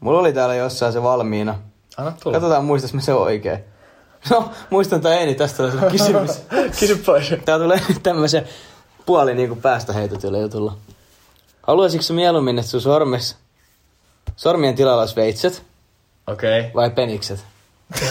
Mulla 0.00 0.20
oli 0.20 0.32
täällä 0.32 0.54
jossain 0.54 0.92
se 0.92 1.02
valmiina. 1.02 1.58
Anna 1.96 2.12
tulla. 2.22 2.36
Katsotaan, 2.36 2.64
muistas 2.64 2.94
mä 2.94 3.00
se 3.00 3.14
oikein. 3.14 3.58
No, 4.30 4.50
muistan 4.70 5.00
tai 5.00 5.16
ei, 5.16 5.26
niin 5.26 5.36
tästä 5.36 5.62
on 5.62 5.72
sun 5.72 5.90
kysymys. 5.90 6.30
Kysy 6.80 6.96
pois. 6.96 7.34
Tää 7.44 7.58
tulee 7.58 7.80
nyt 7.88 8.02
tämmösen 8.02 8.48
puoli 9.06 9.34
niinku 9.34 9.56
päästä 9.56 9.92
heitetyllä 9.92 10.38
jutulla. 10.38 10.76
Haluaisitko 11.62 12.14
mieluummin, 12.14 12.58
että 12.58 12.70
sun 12.70 12.80
sormes, 12.80 13.36
sormien 14.36 14.74
tilalla 14.74 15.00
olisi 15.00 15.16
veitset 15.16 15.62
Okei. 16.26 16.60
Okay. 16.60 16.70
vai 16.74 16.90
penikset? 16.90 17.44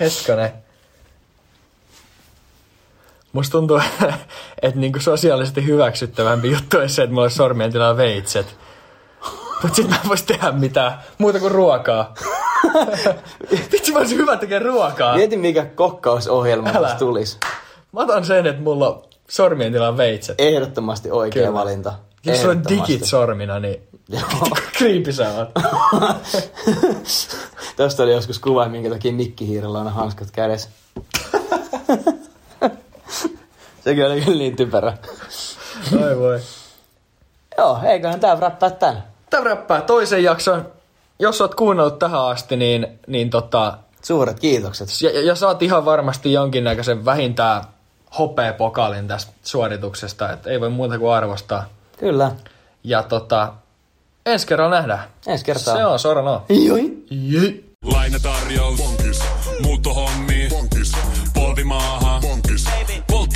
Hetkonen. 0.00 0.61
Musta 3.32 3.52
tuntuu, 3.52 3.80
että 4.62 4.80
niinku 4.80 5.00
sosiaalisesti 5.00 5.66
hyväksyttävämpi 5.66 6.50
juttu 6.50 6.78
olisi 6.78 6.94
se, 6.94 7.02
että 7.02 7.14
mulla 7.14 7.24
olisi 7.24 7.36
sormien 7.36 7.72
tilalla 7.72 7.96
veitset. 7.96 8.56
Mut 9.62 9.74
sit 9.74 9.88
mä 9.88 9.96
en 10.02 10.08
vois 10.08 10.22
tehdä 10.22 10.52
mitään 10.52 10.98
muuta 11.18 11.38
kuin 11.40 11.52
ruokaa. 11.52 12.14
Vitsi, 13.72 13.92
mä 13.92 13.98
olisin 13.98 14.18
hyvä 14.18 14.36
tekemään 14.36 14.72
ruokaa. 14.72 15.16
Mieti, 15.16 15.36
mikä 15.36 15.64
kokkausohjelma 15.64 16.70
Älä. 16.74 16.94
tulisi. 16.98 17.38
Mä 17.92 18.00
otan 18.00 18.24
sen, 18.24 18.46
että 18.46 18.62
mulla 18.62 18.88
on 18.88 19.02
sormien 19.28 19.72
tilalla 19.72 19.96
veitset. 19.96 20.34
Ehdottomasti 20.40 21.10
oikea 21.10 21.42
Kyllä. 21.42 21.54
valinta. 21.54 21.92
Jos 22.24 22.40
sulla 22.40 22.52
on 22.52 22.62
digit 22.68 23.04
sormina, 23.04 23.58
niin 23.60 23.82
kriipi 24.78 25.12
sä 25.18 25.28
oot. 25.28 25.48
Tästä 27.76 28.02
oli 28.02 28.12
joskus 28.12 28.38
kuva, 28.38 28.68
minkä 28.68 28.90
takia 28.90 29.12
Mikki 29.12 29.46
Hiirellä 29.46 29.78
on 29.78 29.92
hanskat 29.92 30.30
kädessä. 30.30 30.68
Sekin 33.84 34.06
oli 34.06 34.20
kyllä 34.20 34.38
niin 34.38 34.56
typerä. 34.56 34.98
Oi 36.02 36.18
voi. 36.18 36.40
Joo, 37.58 37.78
eiköhän 37.84 38.20
tää 38.20 38.40
räppää 38.40 38.70
tän. 38.70 39.04
Tämä 39.30 39.44
räppää 39.44 39.80
toisen 39.80 40.24
jakson. 40.24 40.72
Jos 41.18 41.40
oot 41.40 41.54
kuunnellut 41.54 41.98
tähän 41.98 42.20
asti, 42.20 42.56
niin, 42.56 43.00
niin 43.06 43.30
tota, 43.30 43.78
Suuret 44.02 44.40
kiitokset. 44.40 44.88
ja, 45.02 45.10
ja, 45.10 45.22
ja 45.22 45.34
saat 45.34 45.62
ihan 45.62 45.84
varmasti 45.84 46.32
jonkinnäköisen 46.32 47.04
vähintään 47.04 47.64
hopeapokalin 48.18 49.08
tästä 49.08 49.32
suorituksesta, 49.42 50.32
että 50.32 50.50
ei 50.50 50.60
voi 50.60 50.70
muuta 50.70 50.98
kuin 50.98 51.12
arvostaa. 51.12 51.64
Kyllä. 51.98 52.30
Ja 52.84 53.02
tota, 53.02 53.52
ensi 54.26 54.46
kerralla 54.46 54.76
nähdään. 54.76 55.04
Ensi 55.26 55.44
kertaa. 55.44 55.76
Se 55.76 55.84
on, 55.84 55.98
Sora 55.98 56.22
no. 56.22 56.42
Joi. 56.48 56.98
Jei. 57.10 57.64
Lainatarjous. 57.84 58.76
Bonkis. 58.78 59.22
Muuttohommi. 59.62 60.31